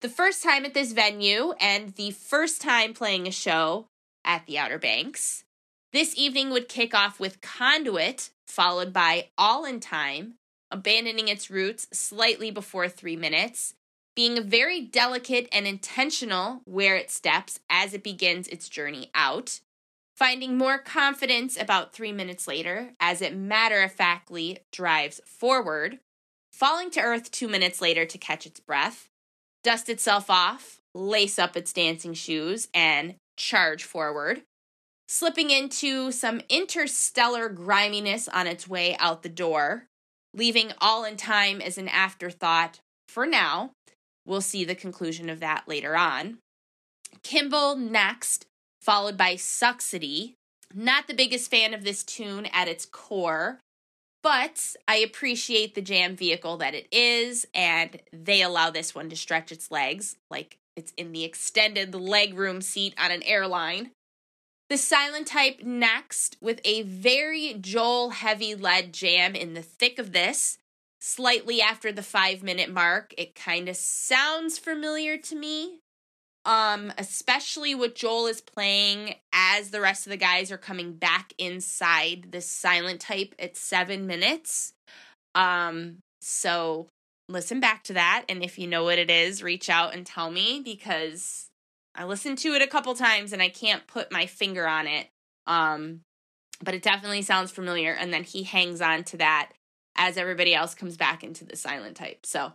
The 0.00 0.08
first 0.08 0.42
time 0.42 0.64
at 0.64 0.74
this 0.74 0.92
venue 0.92 1.52
and 1.60 1.94
the 1.94 2.10
first 2.10 2.62
time 2.62 2.94
playing 2.94 3.26
a 3.26 3.30
show 3.30 3.86
at 4.24 4.46
the 4.46 4.58
Outer 4.58 4.78
Banks. 4.78 5.44
This 5.92 6.16
evening 6.16 6.50
would 6.50 6.68
kick 6.68 6.94
off 6.94 7.20
with 7.20 7.40
Conduit, 7.40 8.30
followed 8.48 8.92
by 8.92 9.28
All 9.38 9.64
in 9.64 9.78
Time, 9.78 10.34
abandoning 10.70 11.28
its 11.28 11.50
roots 11.50 11.86
slightly 11.92 12.50
before 12.50 12.88
three 12.88 13.16
minutes, 13.16 13.74
being 14.14 14.42
very 14.42 14.80
delicate 14.80 15.48
and 15.52 15.66
intentional 15.66 16.62
where 16.64 16.96
it 16.96 17.10
steps 17.10 17.60
as 17.68 17.94
it 17.94 18.02
begins 18.02 18.48
its 18.48 18.68
journey 18.68 19.10
out, 19.14 19.60
finding 20.16 20.56
more 20.56 20.78
confidence 20.78 21.60
about 21.60 21.92
three 21.92 22.12
minutes 22.12 22.46
later 22.46 22.92
as 23.00 23.20
it 23.20 23.36
matter 23.36 23.82
of 23.82 23.92
factly 23.92 24.58
drives 24.72 25.20
forward, 25.26 25.98
falling 26.52 26.90
to 26.90 27.00
earth 27.00 27.30
two 27.30 27.48
minutes 27.48 27.80
later 27.80 28.06
to 28.06 28.18
catch 28.18 28.46
its 28.46 28.60
breath, 28.60 29.08
dust 29.64 29.88
itself 29.88 30.30
off, 30.30 30.80
lace 30.94 31.38
up 31.38 31.56
its 31.56 31.72
dancing 31.72 32.14
shoes, 32.14 32.68
and 32.72 33.16
charge 33.36 33.82
forward. 33.82 34.42
Slipping 35.08 35.50
into 35.50 36.12
some 36.12 36.40
interstellar 36.48 37.48
griminess 37.48 38.28
on 38.28 38.46
its 38.46 38.68
way 38.68 38.96
out 38.98 39.22
the 39.22 39.28
door, 39.28 39.88
leaving 40.34 40.72
all 40.80 41.04
in 41.04 41.16
time 41.16 41.60
as 41.60 41.78
an 41.78 41.88
afterthought 41.88 42.80
for 43.08 43.26
now. 43.26 43.70
We'll 44.26 44.40
see 44.40 44.64
the 44.64 44.74
conclusion 44.74 45.28
of 45.28 45.40
that 45.40 45.68
later 45.68 45.96
on. 45.96 46.38
Kimble 47.22 47.76
next, 47.76 48.46
followed 48.82 49.16
by 49.16 49.34
Sucksity. 49.34 50.34
Not 50.74 51.06
the 51.06 51.14
biggest 51.14 51.50
fan 51.50 51.72
of 51.72 51.84
this 51.84 52.02
tune 52.02 52.46
at 52.46 52.68
its 52.68 52.84
core, 52.84 53.60
but 54.22 54.74
I 54.88 54.96
appreciate 54.96 55.74
the 55.74 55.82
jam 55.82 56.16
vehicle 56.16 56.56
that 56.56 56.74
it 56.74 56.88
is, 56.90 57.46
and 57.54 58.00
they 58.12 58.42
allow 58.42 58.70
this 58.70 58.94
one 58.94 59.08
to 59.10 59.16
stretch 59.16 59.52
its 59.52 59.70
legs 59.70 60.16
like 60.30 60.56
it's 60.74 60.92
in 60.96 61.12
the 61.12 61.22
extended 61.22 61.92
legroom 61.92 62.62
seat 62.62 62.94
on 62.98 63.10
an 63.10 63.22
airline. 63.22 63.90
The 64.70 64.78
silent 64.78 65.26
type 65.26 65.62
next 65.62 66.36
with 66.40 66.60
a 66.64 66.82
very 66.82 67.56
Joel 67.60 68.10
heavy 68.10 68.54
lead 68.54 68.94
jam 68.94 69.34
in 69.34 69.54
the 69.54 69.62
thick 69.62 69.98
of 69.98 70.12
this. 70.12 70.58
Slightly 71.00 71.60
after 71.60 71.92
the 71.92 72.02
five 72.02 72.42
minute 72.42 72.72
mark, 72.72 73.12
it 73.18 73.34
kind 73.34 73.68
of 73.68 73.76
sounds 73.76 74.58
familiar 74.58 75.18
to 75.18 75.36
me. 75.36 75.80
Um, 76.46 76.92
especially 76.98 77.74
what 77.74 77.94
Joel 77.94 78.26
is 78.26 78.40
playing 78.40 79.14
as 79.32 79.70
the 79.70 79.80
rest 79.80 80.06
of 80.06 80.10
the 80.10 80.16
guys 80.18 80.50
are 80.50 80.58
coming 80.58 80.92
back 80.92 81.32
inside 81.38 82.28
the 82.32 82.40
silent 82.40 83.00
type 83.00 83.34
at 83.38 83.56
seven 83.56 84.06
minutes. 84.06 84.74
Um, 85.34 85.98
so 86.20 86.88
listen 87.28 87.60
back 87.60 87.82
to 87.84 87.94
that. 87.94 88.24
And 88.28 88.42
if 88.42 88.58
you 88.58 88.66
know 88.66 88.84
what 88.84 88.98
it 88.98 89.10
is, 89.10 89.42
reach 89.42 89.70
out 89.70 89.94
and 89.94 90.04
tell 90.04 90.30
me 90.30 90.60
because 90.62 91.48
I 91.94 92.04
listened 92.04 92.38
to 92.38 92.54
it 92.54 92.62
a 92.62 92.66
couple 92.66 92.94
times 92.94 93.32
and 93.32 93.40
I 93.40 93.48
can't 93.48 93.86
put 93.86 94.10
my 94.10 94.26
finger 94.26 94.66
on 94.66 94.86
it. 94.86 95.08
Um, 95.46 96.00
but 96.62 96.74
it 96.74 96.82
definitely 96.82 97.22
sounds 97.22 97.50
familiar. 97.50 97.92
And 97.92 98.12
then 98.12 98.24
he 98.24 98.42
hangs 98.42 98.80
on 98.80 99.04
to 99.04 99.16
that 99.18 99.52
as 99.96 100.16
everybody 100.16 100.54
else 100.54 100.74
comes 100.74 100.96
back 100.96 101.22
into 101.22 101.44
the 101.44 101.56
silent 101.56 101.96
type. 101.96 102.24
So 102.24 102.52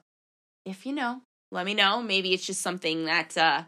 if 0.65 0.85
you 0.85 0.93
know, 0.93 1.21
let 1.51 1.65
me 1.65 1.73
know. 1.73 2.01
Maybe 2.01 2.33
it's 2.33 2.45
just 2.45 2.61
something 2.61 3.05
that 3.05 3.37
uh, 3.37 3.63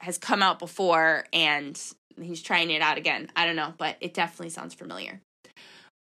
has 0.00 0.18
come 0.18 0.42
out 0.42 0.58
before 0.58 1.24
and 1.32 1.80
he's 2.20 2.42
trying 2.42 2.70
it 2.70 2.82
out 2.82 2.98
again. 2.98 3.30
I 3.36 3.46
don't 3.46 3.56
know, 3.56 3.74
but 3.78 3.96
it 4.00 4.14
definitely 4.14 4.50
sounds 4.50 4.74
familiar. 4.74 5.20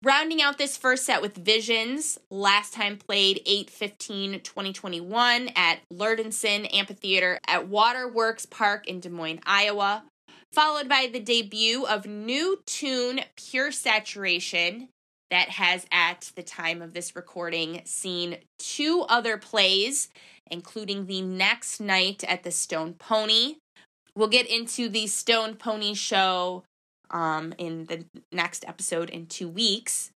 Rounding 0.03 0.41
out 0.41 0.57
this 0.57 0.79
first 0.79 1.05
set 1.05 1.21
with 1.21 1.37
Visions, 1.37 2.19
last 2.31 2.73
time 2.73 2.97
played 2.97 3.43
8 3.45 3.69
15 3.69 4.41
2021 4.41 5.51
at 5.55 5.81
Lauridsen 5.93 6.73
Amphitheater 6.73 7.39
at 7.47 7.69
Waterworks 7.69 8.47
Park 8.47 8.89
in 8.89 9.01
Des 9.01 9.11
Moines, 9.11 9.41
Iowa. 9.45 10.05
Followed 10.53 10.89
by 10.89 11.11
the 11.13 11.21
debut 11.21 11.85
of 11.85 12.07
new 12.07 12.63
tune 12.65 13.21
Pure 13.37 13.73
Saturation, 13.73 14.89
that 15.31 15.51
has, 15.51 15.87
at 15.93 16.33
the 16.35 16.43
time 16.43 16.81
of 16.81 16.95
this 16.95 17.15
recording, 17.15 17.83
seen 17.85 18.39
two 18.59 19.05
other 19.09 19.37
plays, 19.37 20.09
including 20.51 21.07
the 21.07 21.23
next 21.23 21.79
night 21.79 22.25
at 22.25 22.43
the 22.43 22.51
Stone 22.51 22.95
Pony. 22.95 23.57
We'll 24.17 24.29
get 24.29 24.47
into 24.47 24.89
the 24.89 25.07
Stone 25.07 25.57
Pony 25.57 25.95
show 25.95 26.65
um, 27.11 27.55
in 27.59 27.85
the 27.87 28.05
next 28.33 28.65
episode 28.67 29.11
in 29.11 29.27
two 29.27 29.49
weeks. 29.49 30.11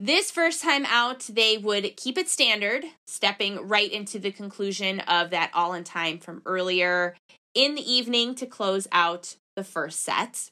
This 0.00 0.30
first 0.30 0.62
time 0.62 0.84
out, 0.86 1.20
they 1.20 1.56
would 1.56 1.96
keep 1.96 2.18
it 2.18 2.28
standard, 2.28 2.84
stepping 3.06 3.68
right 3.68 3.90
into 3.90 4.18
the 4.18 4.32
conclusion 4.32 5.00
of 5.00 5.30
that 5.30 5.50
all 5.54 5.72
in 5.72 5.84
time 5.84 6.18
from 6.18 6.42
earlier 6.44 7.16
in 7.54 7.74
the 7.74 7.92
evening 7.92 8.34
to 8.34 8.46
close 8.46 8.88
out 8.90 9.36
the 9.56 9.64
first 9.64 10.00
set. 10.00 10.50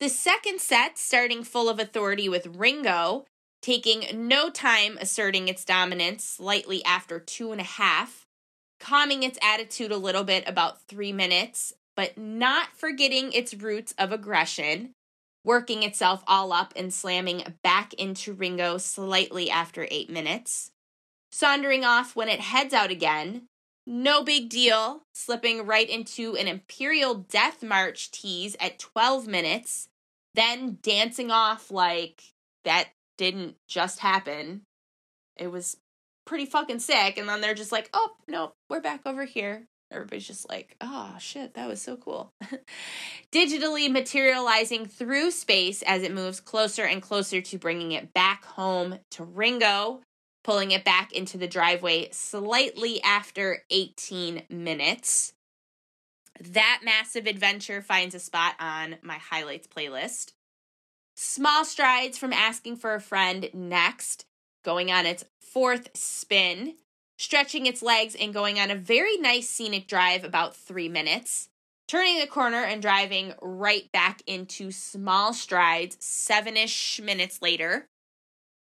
The 0.00 0.08
second 0.08 0.60
set, 0.60 0.98
starting 0.98 1.44
full 1.44 1.68
of 1.68 1.78
authority 1.78 2.28
with 2.28 2.46
Ringo, 2.46 3.26
taking 3.62 4.26
no 4.28 4.50
time 4.50 4.98
asserting 5.00 5.48
its 5.48 5.64
dominance 5.64 6.24
slightly 6.24 6.84
after 6.84 7.20
two 7.20 7.52
and 7.52 7.60
a 7.60 7.64
half, 7.64 8.26
calming 8.80 9.22
its 9.22 9.38
attitude 9.42 9.92
a 9.92 9.96
little 9.96 10.24
bit 10.24 10.46
about 10.48 10.82
three 10.82 11.12
minutes, 11.12 11.74
but 11.96 12.18
not 12.18 12.68
forgetting 12.76 13.32
its 13.32 13.54
roots 13.54 13.94
of 13.98 14.12
aggression, 14.12 14.92
working 15.44 15.82
itself 15.82 16.24
all 16.26 16.52
up 16.52 16.72
and 16.76 16.92
slamming 16.92 17.44
back 17.62 17.94
into 17.94 18.32
Ringo 18.32 18.78
slightly 18.78 19.50
after 19.50 19.86
eight 19.90 20.10
minutes, 20.10 20.70
saundering 21.30 21.84
off 21.84 22.16
when 22.16 22.28
it 22.28 22.40
heads 22.40 22.74
out 22.74 22.90
again. 22.90 23.42
No 23.86 24.24
big 24.24 24.48
deal, 24.48 25.02
slipping 25.12 25.66
right 25.66 25.88
into 25.88 26.36
an 26.36 26.48
Imperial 26.48 27.14
Death 27.14 27.62
March 27.62 28.10
tease 28.10 28.56
at 28.58 28.78
12 28.78 29.26
minutes, 29.26 29.88
then 30.34 30.78
dancing 30.80 31.30
off 31.30 31.70
like 31.70 32.22
that 32.64 32.88
didn't 33.18 33.56
just 33.68 33.98
happen. 33.98 34.62
It 35.36 35.48
was 35.48 35.76
pretty 36.24 36.46
fucking 36.46 36.78
sick. 36.78 37.18
And 37.18 37.28
then 37.28 37.42
they're 37.42 37.52
just 37.52 37.72
like, 37.72 37.90
oh, 37.92 38.12
no, 38.26 38.54
we're 38.70 38.80
back 38.80 39.02
over 39.04 39.26
here 39.26 39.66
everybody's 39.94 40.26
just 40.26 40.48
like, 40.48 40.76
oh 40.80 41.16
shit, 41.18 41.54
that 41.54 41.68
was 41.68 41.80
so 41.80 41.96
cool. 41.96 42.32
Digitally 43.32 43.90
materializing 43.90 44.86
through 44.86 45.30
space 45.30 45.82
as 45.82 46.02
it 46.02 46.12
moves 46.12 46.40
closer 46.40 46.84
and 46.84 47.00
closer 47.00 47.40
to 47.40 47.58
bringing 47.58 47.92
it 47.92 48.12
back 48.12 48.44
home 48.44 48.98
to 49.12 49.24
Ringo, 49.24 50.00
pulling 50.42 50.72
it 50.72 50.84
back 50.84 51.12
into 51.12 51.38
the 51.38 51.46
driveway 51.46 52.08
slightly 52.12 53.02
after 53.02 53.62
18 53.70 54.42
minutes. 54.50 55.32
That 56.40 56.80
massive 56.84 57.26
adventure 57.26 57.80
finds 57.80 58.14
a 58.14 58.20
spot 58.20 58.54
on 58.58 58.96
my 59.02 59.16
highlights 59.16 59.68
playlist. 59.68 60.32
Small 61.16 61.64
strides 61.64 62.18
from 62.18 62.32
asking 62.32 62.76
for 62.76 62.94
a 62.94 63.00
friend 63.00 63.48
next, 63.54 64.26
going 64.64 64.90
on 64.90 65.06
its 65.06 65.24
fourth 65.40 65.88
spin 65.94 66.74
stretching 67.18 67.66
its 67.66 67.82
legs 67.82 68.14
and 68.14 68.34
going 68.34 68.58
on 68.58 68.70
a 68.70 68.76
very 68.76 69.16
nice 69.16 69.48
scenic 69.48 69.86
drive 69.86 70.24
about 70.24 70.56
three 70.56 70.88
minutes, 70.88 71.48
turning 71.88 72.18
the 72.18 72.26
corner 72.26 72.62
and 72.62 72.82
driving 72.82 73.34
right 73.40 73.90
back 73.92 74.22
into 74.26 74.70
small 74.70 75.32
strides 75.32 75.96
seven 76.00 76.56
ish 76.56 77.00
minutes 77.00 77.40
later. 77.42 77.86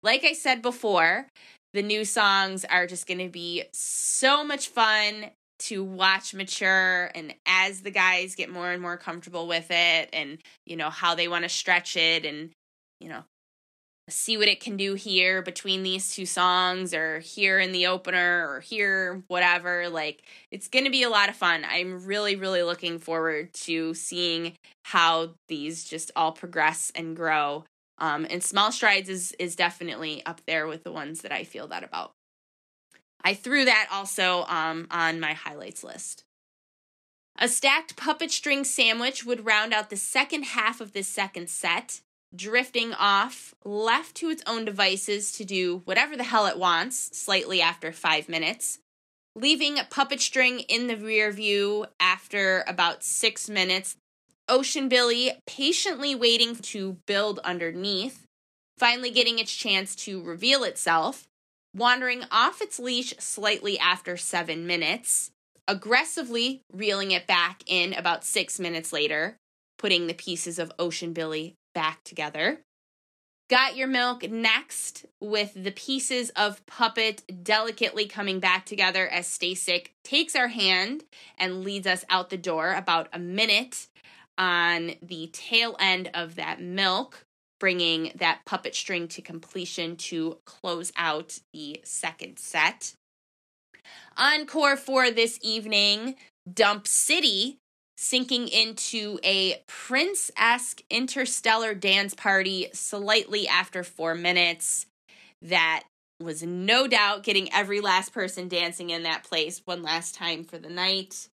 Like 0.02 0.24
I 0.26 0.34
said 0.34 0.62
before, 0.62 1.28
the 1.74 1.82
new 1.82 2.06
songs 2.06 2.66
are 2.66 2.88
just 2.88 3.08
going 3.08 3.20
to 3.20 3.30
be 3.30 3.64
so 3.74 4.44
much 4.44 4.68
fun 4.68 5.32
to 5.60 5.84
watch 5.84 6.34
mature 6.34 7.10
and 7.16 7.34
as 7.46 7.82
the 7.82 7.92
guys 7.92 8.36
get 8.36 8.50
more 8.50 8.72
and 8.72 8.82
more 8.82 8.98
comfortable 8.98 9.48
with 9.48 9.68
it 9.70 10.10
and 10.12 10.40
you 10.66 10.76
know 10.76 10.90
how 10.90 11.16
they 11.16 11.28
want 11.28 11.44
to 11.44 11.50
stretch 11.50 11.96
it 11.96 12.26
and 12.26 12.52
you 13.00 13.08
know 13.08 13.24
see 14.10 14.38
what 14.38 14.48
it 14.48 14.60
can 14.60 14.76
do 14.76 14.96
here 14.96 15.42
between 15.42 15.84
these 15.84 16.14
two 16.14 16.26
songs 16.26 16.94
or 16.94 17.20
here 17.20 17.60
in 17.60 17.72
the 17.72 17.88
opener 17.88 18.50
or 18.50 18.60
here 18.60 19.24
whatever 19.28 19.88
like 19.88 20.24
it's 20.52 20.68
going 20.68 20.84
to 20.84 20.92
be 20.92 21.04
a 21.04 21.10
lot 21.10 21.30
of 21.30 21.36
fun. 21.36 21.66
I'm 21.70 22.06
really 22.06 22.36
really 22.36 22.64
looking 22.64 23.00
forward 23.00 23.54
to 23.54 23.94
seeing 23.94 24.54
how 24.84 25.32
these 25.48 25.86
just 25.86 26.12
all 26.16 26.32
progress 26.32 26.92
and 26.96 27.16
grow. 27.16 27.64
Um, 28.00 28.28
and 28.30 28.44
small 28.44 28.72
strides 28.72 29.08
is 29.08 29.32
is 29.40 29.56
definitely 29.56 30.26
up 30.26 30.42
there 30.46 30.68
with 30.68 30.84
the 30.84 30.92
ones 30.92 31.22
that 31.22 31.32
i 31.32 31.44
feel 31.44 31.68
that 31.68 31.84
about. 31.84 32.12
I 33.24 33.34
threw 33.34 33.64
that 33.64 33.88
also 33.90 34.44
um, 34.50 34.88
on 34.92 35.22
my 35.22 35.32
highlights 35.32 35.84
list. 35.84 36.26
A 37.40 37.48
stacked 37.48 37.96
puppet 37.96 38.32
string 38.32 38.64
sandwich 38.64 39.26
would 39.26 39.46
round 39.46 39.74
out 39.74 39.90
the 39.90 39.98
second 39.98 40.44
half 40.44 40.82
of 40.82 40.92
this 40.92 41.08
second 41.08 41.50
set 41.50 42.02
drifting 42.36 42.94
off, 42.94 43.54
left 43.64 44.16
to 44.16 44.30
its 44.30 44.44
own 44.48 44.66
devices 44.66 45.32
to 45.34 45.46
do 45.46 45.82
whatever 45.86 46.18
the 46.18 46.24
hell 46.24 46.46
it 46.48 46.58
wants 46.58 47.18
slightly 47.18 47.62
after 47.62 47.92
five 47.92 48.28
minutes, 48.28 48.80
leaving 49.36 49.78
Puppet 49.90 50.22
String 50.22 50.60
in 50.62 50.88
the 50.88 50.98
rear 50.98 51.32
view 51.32 51.86
after 52.00 52.64
about 52.68 53.04
six 53.04 53.50
minutes. 53.50 53.96
Ocean 54.50 54.90
Billy 54.90 55.32
patiently 55.48 56.16
waiting 56.16 56.56
to 56.56 56.98
build 57.06 57.40
underneath, 57.40 58.26
finally 58.78 59.10
getting 59.10 59.40
its 59.40 59.54
chance 59.56 59.96
to 59.96 60.22
reveal 60.22 60.64
itself, 60.64 61.28
wandering 61.74 62.24
off 62.30 62.62
its 62.62 62.78
leash 62.78 63.14
slightly 63.20 63.80
after 63.80 64.18
seven 64.18 64.68
minutes, 64.68 65.32
aggressively 65.68 66.62
reeling 66.74 67.12
it 67.12 67.26
back 67.26 67.64
in 67.68 67.94
about 67.94 68.26
six 68.26 68.60
minutes 68.60 68.92
later, 68.92 69.38
putting 69.78 70.08
the 70.08 70.14
pieces 70.14 70.60
of 70.60 70.72
Ocean 70.78 71.14
Billy 71.14 71.56
back 71.74 72.04
together. 72.04 72.60
Got 73.50 73.76
your 73.76 73.88
milk 73.88 74.30
next 74.30 75.06
with 75.22 75.52
the 75.54 75.72
pieces 75.72 76.32
of 76.32 76.66
puppet 76.66 77.24
delicately 77.44 78.08
coming 78.08 78.40
back 78.40 78.66
together 78.66 79.08
as 79.08 79.28
Stasik 79.28 79.90
takes 80.04 80.36
our 80.36 80.48
hand 80.48 81.04
and 81.38 81.64
leads 81.64 81.86
us 81.86 82.06
out 82.10 82.30
the 82.30 82.38
door 82.38 82.74
about 82.74 83.10
a 83.14 83.20
minute 83.20 83.88
on 84.38 84.94
the 85.02 85.30
tail 85.34 85.76
end 85.80 86.10
of 86.14 86.36
that 86.36 86.62
milk, 86.62 87.26
bringing 87.60 88.12
that 88.16 88.40
puppet 88.46 88.74
string 88.74 89.08
to 89.10 89.22
completion 89.22 89.98
to 89.98 90.38
close 90.46 90.92
out 90.98 91.40
the 91.54 91.82
second 91.84 92.40
set. 92.40 92.94
Encore 94.18 94.78
for 94.78 95.12
this 95.12 95.38
evening, 95.42 96.16
Dump 96.52 96.88
City 96.88 97.60
sinking 98.04 98.50
into 98.50 99.18
a 99.24 99.64
Prince 99.66 100.30
esque 100.38 100.82
interstellar 100.90 101.74
dance 101.74 102.14
party 102.14 102.68
slightly 102.74 103.48
after 103.48 103.82
four 103.82 104.14
minutes. 104.14 104.86
That 105.42 105.84
was 106.20 106.44
no 106.44 106.86
doubt 106.88 107.24
getting 107.24 107.52
every 107.54 107.80
last 107.80 108.14
person 108.14 108.50
dancing 108.50 108.90
in 108.90 109.04
that 109.04 109.24
place 109.24 109.62
one 109.66 109.84
last 109.84 110.16
time 110.16 110.44
for 110.44 110.58
the 110.58 110.70
night. 110.70 111.30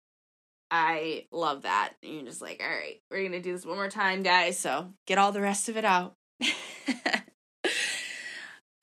I 0.70 1.26
love 1.32 1.62
that. 1.62 1.94
You're 2.02 2.24
just 2.24 2.42
like, 2.42 2.62
all 2.62 2.70
right, 2.70 3.00
we're 3.10 3.24
gonna 3.24 3.42
do 3.42 3.54
this 3.54 3.66
one 3.66 3.78
more 3.78 3.90
time, 3.90 4.22
guys. 4.22 4.60
So 4.60 4.92
get 5.08 5.18
all 5.18 5.32
the 5.32 5.42
rest 5.42 5.70
of 5.70 5.78
it 5.78 5.86
out. 5.86 6.16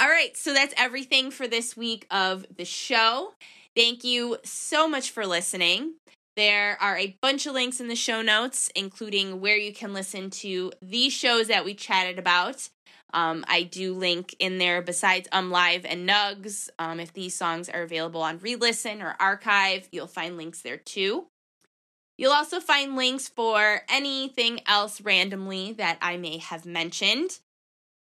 all 0.00 0.08
right, 0.08 0.34
so 0.36 0.54
that's 0.54 0.74
everything 0.78 1.30
for 1.30 1.46
this 1.46 1.76
week 1.76 2.06
of 2.10 2.46
the 2.56 2.64
show. 2.64 3.34
Thank 3.76 4.04
you 4.04 4.38
so 4.42 4.88
much 4.88 5.10
for 5.10 5.26
listening. 5.26 5.94
There 6.36 6.76
are 6.80 6.96
a 6.96 7.16
bunch 7.20 7.46
of 7.46 7.54
links 7.54 7.80
in 7.80 7.86
the 7.88 7.94
show 7.94 8.20
notes, 8.20 8.70
including 8.74 9.40
where 9.40 9.56
you 9.56 9.72
can 9.72 9.92
listen 9.92 10.30
to 10.30 10.72
these 10.82 11.12
shows 11.12 11.46
that 11.46 11.64
we 11.64 11.74
chatted 11.74 12.18
about. 12.18 12.68
Um, 13.12 13.44
I 13.46 13.62
do 13.62 13.94
link 13.94 14.34
in 14.40 14.58
there 14.58 14.82
besides 14.82 15.28
Um 15.30 15.52
Live 15.52 15.84
and 15.84 16.08
Nugs. 16.08 16.68
Um, 16.80 16.98
if 16.98 17.12
these 17.12 17.36
songs 17.36 17.68
are 17.68 17.82
available 17.82 18.22
on 18.22 18.40
Relisten 18.40 19.00
or 19.00 19.14
archive, 19.20 19.88
you'll 19.92 20.08
find 20.08 20.36
links 20.36 20.62
there 20.62 20.76
too. 20.76 21.26
You'll 22.18 22.32
also 22.32 22.58
find 22.58 22.96
links 22.96 23.28
for 23.28 23.82
anything 23.88 24.60
else 24.66 25.00
randomly 25.00 25.72
that 25.74 25.98
I 26.02 26.16
may 26.16 26.38
have 26.38 26.66
mentioned. 26.66 27.38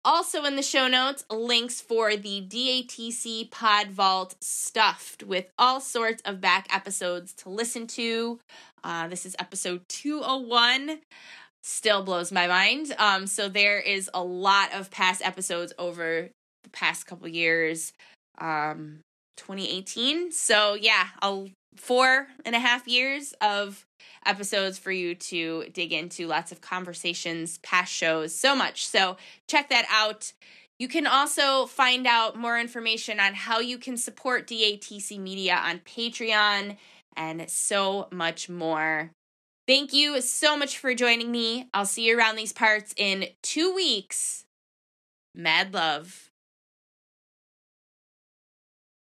Also 0.09 0.45
in 0.45 0.57
the 0.57 0.63
show 0.63 0.89
notes, 0.89 1.23
links 1.31 1.83
for 1.83 2.17
the 2.17 2.41
DATC 2.41 3.51
Pod 3.51 3.89
Vault 3.89 4.37
stuffed 4.41 5.23
with 5.23 5.51
all 5.59 5.83
sorts 5.83 6.23
of 6.25 6.41
back 6.41 6.67
episodes 6.75 7.35
to 7.35 7.51
listen 7.51 7.87
to. 7.89 8.41
Uh, 8.83 9.09
this 9.09 9.27
is 9.27 9.37
episode 9.39 9.83
201. 9.91 11.01
Still 11.63 12.03
blows 12.03 12.33
my 12.33 12.47
mind. 12.47 12.95
Um, 12.97 13.27
so 13.27 13.51
there 13.51 13.79
is 13.79 14.09
a 14.15 14.25
lot 14.25 14.73
of 14.73 14.91
past 14.91 15.21
episodes 15.23 15.75
over 15.79 16.31
the 16.65 16.71
past 16.71 17.07
couple 17.07 17.29
years. 17.29 17.93
Um, 18.39 19.01
2018. 19.39 20.33
So 20.33 20.75
yeah, 20.75 21.09
a 21.23 21.47
four 21.77 22.27
and 22.45 22.55
a 22.55 22.59
half 22.59 22.87
years 22.87 23.35
of 23.41 23.87
episodes 24.27 24.79
for 24.79 24.93
you 24.93 25.15
to 25.15 25.65
dig 25.73 25.93
into 25.93 26.27
lots 26.27 26.53
of 26.53 26.61
conversations, 26.61 27.59
past 27.59 27.93
shows, 27.93 28.35
so 28.35 28.55
much. 28.55 28.87
So 28.87 29.17
check 29.49 29.71
that 29.71 29.87
out. 29.91 30.33
You 30.79 30.89
can 30.89 31.07
also 31.07 31.67
find 31.67 32.07
out 32.07 32.37
more 32.37 32.59
information 32.59 33.19
on 33.19 33.35
how 33.35 33.59
you 33.59 33.79
can 33.79 33.97
support 33.97 34.47
DATC 34.47 35.19
Media 35.19 35.55
on 35.57 35.81
Patreon 35.81 36.77
and 37.17 37.51
so 37.51 38.07
much 38.13 38.49
more. 38.49 39.11
Thank 39.67 39.93
you 39.93 40.21
so 40.21 40.57
much 40.57 40.79
for 40.79 40.95
joining 40.95 41.31
me. 41.31 41.69
I'll 41.75 41.85
see 41.85 42.07
you 42.07 42.17
around 42.17 42.37
these 42.37 42.53
parts 42.53 42.95
in 42.97 43.27
two 43.43 43.75
weeks. 43.75 44.45
Mad 45.35 45.75
love. 45.75 46.28